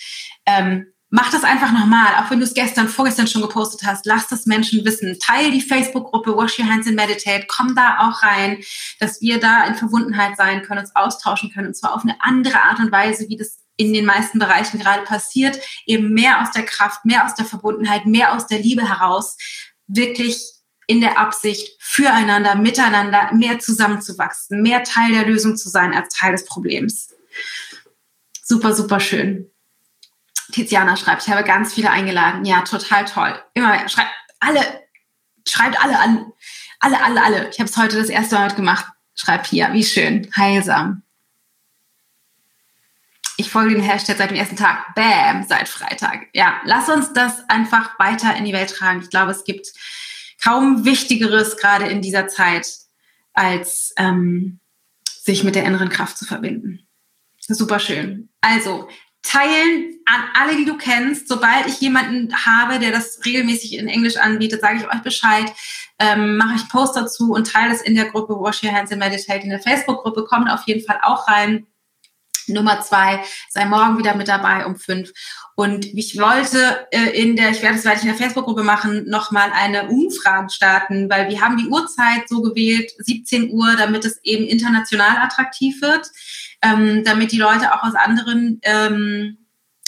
Ähm, 0.46 0.88
mach 1.10 1.32
das 1.32 1.44
einfach 1.44 1.72
nochmal, 1.72 2.16
auch 2.18 2.32
wenn 2.32 2.40
du 2.40 2.46
es 2.46 2.56
gestern, 2.56 2.90
vorgestern 2.90 3.28
schon 3.28 3.44
gepostet 3.44 3.84
hast, 3.86 4.06
lass 4.06 4.28
das 4.28 4.48
Menschen 4.48 4.84
wissen. 4.84 5.18
Teil 5.20 5.52
die 5.52 5.62
Facebook-Gruppe 5.62 6.36
Wash 6.36 6.58
Your 6.58 6.66
Hands 6.66 6.88
and 6.88 6.96
Meditate, 6.96 7.46
komm 7.48 7.76
da 7.76 8.00
auch 8.00 8.24
rein, 8.24 8.58
dass 9.00 9.22
wir 9.22 9.40
da 9.40 9.66
in 9.66 9.76
Verbundenheit 9.76 10.36
sein 10.38 10.64
können, 10.64 10.82
uns 10.82 10.96
austauschen 10.96 11.54
können 11.54 11.68
und 11.68 11.76
zwar 11.76 11.94
auf 11.94 12.02
eine 12.02 12.16
andere 12.20 12.64
Art 12.64 12.80
und 12.80 12.92
Weise, 12.92 13.30
wie 13.30 13.38
das 13.38 13.60
in 13.78 13.94
den 13.94 14.06
meisten 14.06 14.40
Bereichen 14.40 14.80
gerade 14.80 15.04
passiert, 15.04 15.60
eben 15.86 16.14
mehr 16.14 16.42
aus 16.42 16.52
der 16.52 16.64
Kraft, 16.64 17.06
mehr 17.06 17.26
aus 17.26 17.36
der 17.36 17.46
Verbundenheit, 17.46 18.08
mehr 18.08 18.34
aus 18.34 18.48
der 18.48 18.60
Liebe 18.60 18.88
heraus, 18.88 19.38
wirklich 19.88 20.53
in 20.88 21.02
der 21.02 21.18
Absicht, 21.18 21.78
füreinander, 21.80 22.56
miteinander 22.56 23.32
mehr 23.34 23.60
zusammenzuwachsen, 23.60 24.62
mehr 24.62 24.84
Teil 24.84 25.14
der 25.14 25.26
Lösung 25.26 25.56
zu 25.58 25.70
sein 25.70 25.94
als 25.94 26.14
Teil 26.14 26.34
des 26.34 26.46
Problems. 26.46 27.14
Super, 28.44 28.74
super 28.74 29.00
schön. 29.00 29.50
Tiziana 30.52 30.96
schreibt, 30.98 31.24
ich 31.24 31.34
habe 31.34 31.44
ganz 31.44 31.74
viele 31.74 31.90
eingeladen. 31.90 32.46
Ja, 32.46 32.62
total 32.62 33.06
toll. 33.06 33.42
Immer 33.54 33.70
mehr. 33.70 33.90
Schreibt 33.90 34.12
alle, 34.40 34.62
schreibt 35.48 35.82
alle 35.84 36.00
an. 36.00 36.32
Alle, 36.80 37.02
alle, 37.02 37.24
alle. 37.24 37.50
Ich 37.50 37.60
habe 37.60 37.70
es 37.70 37.78
heute 37.78 37.98
das 37.98 38.10
erste 38.10 38.36
Mal 38.36 38.54
gemacht. 38.54 38.86
Schreibt 39.16 39.48
hier, 39.48 39.72
wie 39.74 39.84
schön, 39.84 40.30
heilsam. 40.36 41.04
Ich 43.38 43.50
folge 43.50 43.74
den 43.74 43.84
Hashtag 43.84 44.18
seit 44.18 44.30
dem 44.30 44.38
ersten 44.38 44.58
Tag. 44.58 44.94
Bam, 44.96 45.44
seit 45.48 45.68
Freitag. 45.68 46.28
Ja, 46.34 46.62
lass 46.66 46.90
uns 46.90 47.14
das 47.14 47.48
einfach 47.50 47.98
weiter 47.98 48.36
in 48.36 48.46
die 48.46 48.54
Welt 48.54 48.70
tragen. 48.70 49.02
Ich 49.02 49.10
glaube, 49.10 49.32
es 49.32 49.44
gibt 49.44 49.68
kaum 50.42 50.86
Wichtigeres 50.86 51.58
gerade 51.58 51.88
in 51.88 52.02
dieser 52.02 52.28
Zeit, 52.28 52.68
als 53.34 53.94
ähm, 53.98 54.60
sich 55.08 55.44
mit 55.44 55.56
der 55.56 55.66
inneren 55.66 55.90
Kraft 55.90 56.18
zu 56.18 56.26
verbinden. 56.26 56.88
Super 57.40 57.80
schön. 57.80 58.30
Also, 58.42 58.88
teilen 59.24 60.00
an 60.06 60.24
alle, 60.36 60.56
die 60.56 60.66
du 60.66 60.78
kennst. 60.78 61.28
Sobald 61.28 61.68
ich 61.68 61.80
jemanden 61.80 62.34
habe, 62.46 62.80
der 62.80 62.92
das 62.92 63.20
regelmäßig 63.26 63.78
in 63.78 63.88
Englisch 63.88 64.18
anbietet, 64.18 64.62
sage 64.62 64.78
ich 64.78 64.88
euch 64.88 65.02
Bescheid, 65.02 65.52
ähm, 65.98 66.38
mache 66.38 66.56
ich 66.56 66.70
Post 66.70 66.96
dazu 66.96 67.32
und 67.32 67.52
teile 67.52 67.74
es 67.74 67.82
in 67.82 67.96
der 67.96 68.06
Gruppe 68.06 68.34
Wash 68.36 68.64
Your 68.64 68.74
Hands 68.74 68.92
and 68.92 69.00
Meditate 69.00 69.44
in 69.44 69.50
der 69.50 69.62
Facebook-Gruppe. 69.62 70.26
Kommt 70.26 70.50
auf 70.50 70.64
jeden 70.68 70.86
Fall 70.86 71.00
auch 71.02 71.28
rein. 71.28 71.66
Nummer 72.48 72.82
zwei, 72.82 73.24
sei 73.50 73.64
morgen 73.64 73.98
wieder 73.98 74.16
mit 74.16 74.28
dabei 74.28 74.66
um 74.66 74.76
fünf. 74.76 75.14
Und 75.56 75.86
ich 75.86 76.18
wollte 76.18 76.88
äh, 76.92 77.10
in 77.22 77.36
der, 77.36 77.52
ich 77.52 77.62
werde 77.62 77.78
es 77.78 77.86
weiter 77.86 78.02
in 78.02 78.08
der 78.08 78.16
Facebook-Gruppe 78.16 78.64
machen, 78.64 79.08
nochmal 79.08 79.52
eine 79.54 79.88
Umfrage 79.88 80.50
starten, 80.50 81.10
weil 81.10 81.30
wir 81.30 81.42
haben 81.42 81.58
die 81.58 81.68
Uhrzeit 81.68 82.28
so 82.28 82.42
gewählt, 82.42 82.92
17 82.98 83.52
Uhr, 83.52 83.76
damit 83.78 84.04
es 84.04 84.20
eben 84.24 84.46
international 84.46 85.18
attraktiv 85.18 85.82
wird, 85.82 86.10
ähm, 86.64 87.04
damit 87.04 87.32
die 87.32 87.38
Leute 87.38 87.74
auch 87.74 87.84
aus 87.84 87.94
anderen 87.94 88.60
ähm, 88.64 89.38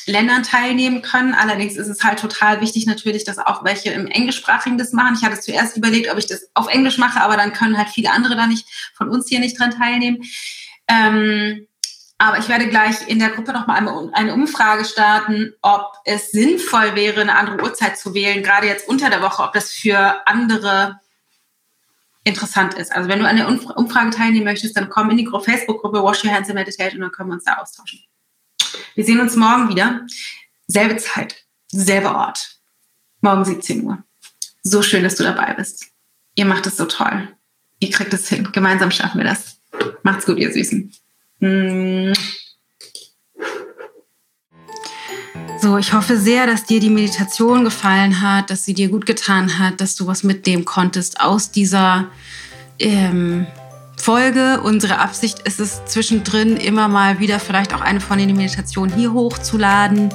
Ländern 0.06 0.44
teilnehmen 0.44 1.02
können. 1.02 1.34
Allerdings 1.34 1.78
ist 1.78 1.88
es 1.88 2.04
halt 2.04 2.20
total 2.20 2.62
wichtig 2.62 2.86
natürlich, 2.86 3.24
dass 3.24 3.40
auch 3.40 3.64
welche 3.64 3.90
im 3.90 4.06
Englischsprachigen 4.06 4.78
das 4.78 4.94
machen. 4.94 5.16
Ich 5.18 5.26
hatte 5.26 5.40
zuerst 5.40 5.78
überlegt, 5.78 6.12
ob 6.12 6.20
ich 6.20 6.28
das 6.28 6.48
auf 6.54 6.68
Englisch 6.68 7.00
mache, 7.00 7.22
aber 7.22 7.38
dann 7.38 7.54
können 7.54 7.78
halt 7.78 7.90
viele 7.90 8.12
andere 8.12 8.36
da 8.36 8.46
nicht 8.46 8.68
von 8.94 9.10
uns 9.10 9.28
hier 9.28 9.40
nicht 9.40 9.60
dran 9.60 9.72
teilnehmen. 9.72 10.22
Ähm, 10.88 11.68
aber 12.18 12.40
ich 12.40 12.48
werde 12.48 12.70
gleich 12.70 13.08
in 13.08 13.20
der 13.20 13.30
Gruppe 13.30 13.52
nochmal 13.52 14.10
eine 14.14 14.34
Umfrage 14.34 14.86
starten, 14.86 15.54
ob 15.62 15.94
es 16.06 16.32
sinnvoll 16.32 16.96
wäre, 16.96 17.22
eine 17.22 17.36
andere 17.36 17.62
Uhrzeit 17.62 17.98
zu 17.98 18.14
wählen, 18.14 18.42
gerade 18.42 18.68
jetzt 18.68 18.88
unter 18.88 19.10
der 19.10 19.22
Woche, 19.22 19.44
ob 19.44 19.54
das 19.54 19.72
für 19.72 20.26
andere 20.26 21.00
interessant 22.24 22.74
ist. 22.76 22.92
Also 22.92 23.10
wenn 23.10 23.20
du 23.20 23.28
an 23.28 23.36
der 23.36 23.48
Umfrage 23.48 24.12
teilnehmen 24.12 24.46
möchtest, 24.46 24.78
dann 24.78 24.90
komm 24.90 25.10
in 25.12 25.18
die 25.18 25.28
Facebook-Gruppe 25.28 26.02
Wash 26.02 26.24
Your 26.24 26.32
Hands 26.32 26.48
and 26.48 26.56
Meditate 26.56 26.96
und 26.96 27.02
dann 27.02 27.12
können 27.12 27.30
wir 27.30 27.36
uns 27.36 27.44
da 27.44 27.58
austauschen. 27.58 28.00
Wir 28.96 29.06
sehen 29.06 29.20
uns 29.20 29.36
morgen 29.36 29.70
wieder. 29.70 30.02
Selbe 30.68 30.98
Zeit, 30.98 31.46
selber 31.68 32.16
Ort. 32.16 32.60
Morgen 33.22 33.46
17 33.46 33.84
Uhr. 33.84 34.04
So 34.64 34.82
schön, 34.82 35.04
dass 35.04 35.16
du 35.16 35.24
dabei 35.24 35.54
bist. 35.54 35.88
Ihr 36.36 36.46
macht 36.46 36.66
es 36.66 36.78
so 36.78 36.86
toll. 36.86 37.28
Ihr 37.80 37.92
kriegt 37.92 38.14
es 38.14 38.28
hin. 38.30 38.50
Gemeinsam 38.52 38.90
schaffen 38.90 39.20
wir 39.20 39.26
das. 39.26 39.60
Macht's 40.04 40.26
gut, 40.26 40.38
ihr 40.38 40.52
Süßen. 40.52 40.92
Hm. 41.40 42.14
So, 45.62 45.78
ich 45.78 45.94
hoffe 45.94 46.18
sehr, 46.18 46.46
dass 46.46 46.66
dir 46.66 46.80
die 46.80 46.90
Meditation 46.90 47.64
gefallen 47.64 48.22
hat, 48.22 48.50
dass 48.50 48.66
sie 48.66 48.74
dir 48.74 48.90
gut 48.90 49.06
getan 49.06 49.58
hat, 49.58 49.82
dass 49.82 49.96
du 49.96 50.06
was 50.06 50.24
mitnehmen 50.24 50.64
konntest 50.64 51.20
aus 51.22 51.50
dieser 51.52 52.10
ähm, 52.78 53.48
Folge. 53.98 54.62
Unsere 54.62 55.00
Absicht 55.00 55.40
ist 55.40 55.60
es 55.60 55.84
zwischendrin 55.86 56.58
immer 56.58 56.88
mal 56.88 57.20
wieder 57.20 57.40
vielleicht 57.40 57.74
auch 57.74 57.82
eine 57.82 58.00
von 58.00 58.20
den 58.20 58.36
Meditationen 58.36 58.96
hier 58.96 59.14
hochzuladen, 59.14 60.10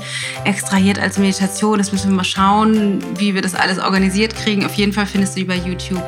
extrahiert 0.44 1.00
als 1.00 1.18
Meditation. 1.18 1.78
Das 1.78 1.90
müssen 1.90 2.10
wir 2.10 2.16
mal 2.18 2.24
schauen, 2.24 3.02
wie 3.18 3.34
wir 3.34 3.42
das 3.42 3.56
alles 3.56 3.80
organisiert 3.80 4.36
kriegen. 4.36 4.64
Auf 4.64 4.74
jeden 4.74 4.92
Fall 4.92 5.06
findest 5.06 5.34
du 5.34 5.40
die 5.40 5.46
bei 5.46 5.56
YouTube. 5.56 6.04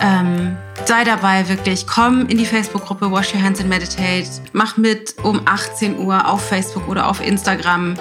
Ähm, 0.00 0.56
sei 0.86 1.04
dabei 1.04 1.48
wirklich. 1.48 1.86
Komm 1.86 2.26
in 2.26 2.38
die 2.38 2.46
Facebook-Gruppe 2.46 3.10
Wash 3.10 3.34
Your 3.34 3.42
Hands 3.42 3.58
and 3.60 3.68
Meditate. 3.68 4.28
Mach 4.52 4.76
mit 4.76 5.14
um 5.22 5.42
18 5.44 5.98
Uhr 5.98 6.28
auf 6.28 6.46
Facebook 6.48 6.88
oder 6.88 7.08
auf 7.08 7.24
Instagram. 7.24 7.94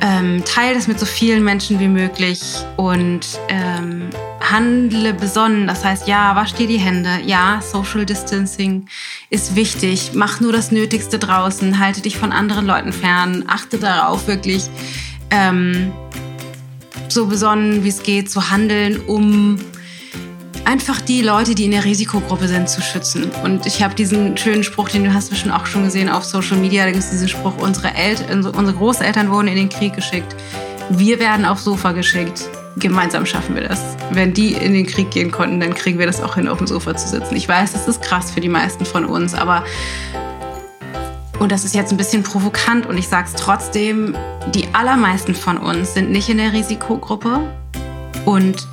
Ähm, 0.00 0.44
teile 0.44 0.74
das 0.74 0.86
mit 0.86 1.00
so 1.00 1.06
vielen 1.06 1.42
Menschen 1.42 1.80
wie 1.80 1.88
möglich 1.88 2.40
und 2.76 3.26
ähm, 3.48 4.10
handle 4.40 5.12
besonnen. 5.12 5.66
Das 5.66 5.84
heißt, 5.84 6.06
ja, 6.06 6.36
wasch 6.36 6.54
dir 6.54 6.68
die 6.68 6.78
Hände. 6.78 7.20
Ja, 7.26 7.60
Social 7.60 8.06
Distancing 8.06 8.86
ist 9.30 9.56
wichtig. 9.56 10.12
Mach 10.14 10.40
nur 10.40 10.52
das 10.52 10.70
Nötigste 10.70 11.18
draußen. 11.18 11.80
Halte 11.80 12.00
dich 12.00 12.16
von 12.16 12.32
anderen 12.32 12.66
Leuten 12.66 12.92
fern. 12.92 13.44
Achte 13.48 13.78
darauf, 13.78 14.28
wirklich 14.28 14.70
ähm, 15.30 15.92
so 17.08 17.26
besonnen 17.26 17.84
wie 17.84 17.88
es 17.88 18.02
geht 18.02 18.30
zu 18.30 18.50
handeln, 18.50 19.00
um 19.00 19.58
einfach 20.68 21.00
die 21.00 21.22
Leute, 21.22 21.54
die 21.54 21.64
in 21.64 21.70
der 21.70 21.86
Risikogruppe 21.86 22.46
sind, 22.46 22.68
zu 22.68 22.82
schützen. 22.82 23.30
Und 23.42 23.64
ich 23.64 23.82
habe 23.82 23.94
diesen 23.94 24.36
schönen 24.36 24.62
Spruch, 24.62 24.90
den 24.90 25.02
du 25.02 25.14
hast 25.14 25.30
bestimmt 25.30 25.54
auch 25.54 25.64
schon 25.64 25.84
gesehen 25.84 26.10
auf 26.10 26.24
Social 26.24 26.58
Media, 26.58 26.84
da 26.84 26.90
gibt 26.90 27.02
es 27.02 27.10
diesen 27.10 27.28
Spruch, 27.28 27.56
unsere, 27.56 27.94
Eltern, 27.94 28.44
unsere 28.44 28.76
Großeltern 28.76 29.30
wurden 29.30 29.48
in 29.48 29.56
den 29.56 29.68
Krieg 29.70 29.94
geschickt. 29.94 30.36
Wir 30.90 31.18
werden 31.20 31.46
aufs 31.46 31.64
Sofa 31.64 31.92
geschickt. 31.92 32.50
Gemeinsam 32.76 33.24
schaffen 33.24 33.54
wir 33.54 33.66
das. 33.66 33.80
Wenn 34.10 34.34
die 34.34 34.52
in 34.52 34.74
den 34.74 34.86
Krieg 34.86 35.10
gehen 35.10 35.30
konnten, 35.30 35.58
dann 35.58 35.72
kriegen 35.72 35.98
wir 35.98 36.06
das 36.06 36.20
auch 36.20 36.34
hin, 36.34 36.48
auf 36.48 36.58
dem 36.58 36.66
Sofa 36.66 36.94
zu 36.94 37.08
sitzen. 37.08 37.34
Ich 37.34 37.48
weiß, 37.48 37.72
das 37.72 37.88
ist 37.88 38.02
krass 38.02 38.30
für 38.30 38.42
die 38.42 38.50
meisten 38.50 38.84
von 38.84 39.06
uns, 39.06 39.32
aber 39.32 39.64
und 41.38 41.50
das 41.50 41.64
ist 41.64 41.74
jetzt 41.74 41.92
ein 41.92 41.96
bisschen 41.96 42.22
provokant 42.22 42.84
und 42.84 42.98
ich 42.98 43.08
sage 43.08 43.28
es 43.32 43.40
trotzdem, 43.40 44.14
die 44.54 44.66
allermeisten 44.74 45.34
von 45.34 45.56
uns 45.56 45.94
sind 45.94 46.10
nicht 46.10 46.28
in 46.28 46.36
der 46.36 46.52
Risikogruppe 46.52 47.40
und 48.26 48.66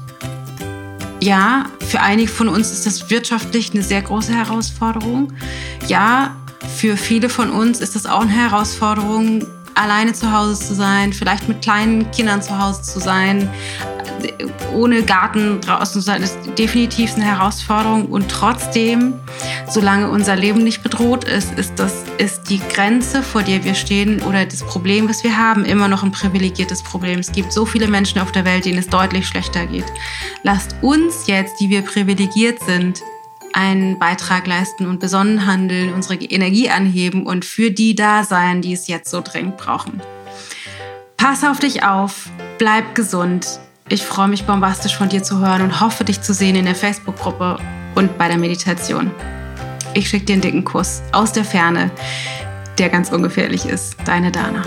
ja, 1.26 1.65
für 1.80 2.01
einige 2.01 2.30
von 2.30 2.47
uns 2.47 2.71
ist 2.71 2.86
das 2.86 3.09
wirtschaftlich 3.09 3.71
eine 3.73 3.82
sehr 3.82 4.01
große 4.01 4.32
Herausforderung. 4.32 5.34
Ja, 5.88 6.36
für 6.78 6.97
viele 6.97 7.30
von 7.30 7.49
uns 7.49 7.82
ist 7.82 7.95
das 7.95 8.05
auch 8.05 8.21
eine 8.21 8.32
Herausforderung, 8.32 9.43
alleine 9.76 10.13
zu 10.13 10.32
Hause 10.32 10.59
zu 10.59 10.73
sein, 10.73 11.13
vielleicht 11.13 11.47
mit 11.47 11.61
kleinen 11.61 12.09
Kindern 12.11 12.41
zu 12.41 12.57
Hause 12.57 12.82
zu 12.82 12.99
sein, 12.99 13.49
ohne 14.73 15.03
Garten 15.03 15.61
draußen 15.61 15.93
zu 15.93 16.01
sein, 16.01 16.21
ist 16.21 16.38
definitiv 16.57 17.15
eine 17.15 17.26
Herausforderung. 17.26 18.07
Und 18.07 18.30
trotzdem, 18.30 19.13
solange 19.69 20.09
unser 20.09 20.36
Leben 20.36 20.63
nicht 20.63 20.84
bedroht 20.84 21.23
ist, 21.26 21.57
ist 21.57 21.73
das 21.78 22.03
ist 22.17 22.49
die 22.49 22.59
Grenze, 22.59 23.21
vor 23.21 23.43
der 23.43 23.63
wir 23.63 23.76
stehen 23.76 24.21
oder 24.23 24.45
das 24.45 24.63
Problem, 24.63 25.09
was 25.09 25.23
wir 25.23 25.38
haben, 25.38 25.65
immer 25.65 25.88
noch 25.88 26.03
ein 26.03 26.11
privilegiertes 26.11 26.82
Problem. 26.84 27.19
Es 27.19 27.32
gibt 27.32 27.51
so 27.51 27.65
viele 27.65 27.88
Menschen 27.88 28.19
auf 28.19 28.32
der 28.32 28.45
Welt, 28.45 28.65
denen 28.65 28.80
es 28.80 28.88
deutlich 28.88 29.28
schlechter 29.28 29.65
geht. 29.65 29.86
Lasst 30.43 30.76
uns 30.82 31.28
jetzt, 31.28 31.59
die 31.59 31.69
wir 31.69 31.82
privilegiert 31.82 32.63
sind, 32.63 33.01
einen 33.56 33.97
Beitrag 33.97 34.45
leisten 34.45 34.86
und 34.86 34.99
besonnen 34.99 35.47
handeln, 35.47 35.93
unsere 35.93 36.16
Energie 36.16 36.70
anheben 36.70 37.26
und 37.26 37.45
für 37.45 37.72
die 37.72 37.95
da 37.95 38.24
sein, 38.24 38.62
die 38.62 38.74
es 38.74 38.88
jetzt 38.88 39.10
so 39.10 39.22
dringend 39.22 39.58
brauchen. 39.58 40.01
Pass 41.16 41.43
auf 41.43 41.60
dich 41.60 41.84
auf, 41.84 42.30
bleib 42.58 42.93
gesund. 42.93 43.60
Ich 43.88 44.03
freue 44.03 44.28
mich 44.28 44.45
bombastisch 44.45 44.97
von 44.97 45.10
dir 45.10 45.24
zu 45.24 45.39
hören 45.39 45.62
und 45.62 45.80
hoffe 45.80 46.03
dich 46.03 46.22
zu 46.22 46.34
sehen 46.34 46.56
in 46.56 46.66
der 46.66 46.76
Facebook-Gruppe 46.76 47.58
und 47.95 48.18
bei 48.18 48.28
der 48.28 48.38
Meditation. 48.38 49.10
Ich 49.93 50.10
schicke 50.10 50.26
dir 50.26 50.34
einen 50.34 50.41
dicken 50.41 50.66
Kuss 50.66 51.01
aus 51.14 51.32
der 51.32 51.45
Ferne, 51.45 51.89
der 52.78 52.89
ganz 52.89 53.12
ungefährlich 53.12 53.66
ist. 53.66 53.95
Deine 54.06 54.32
Dana. 54.32 54.64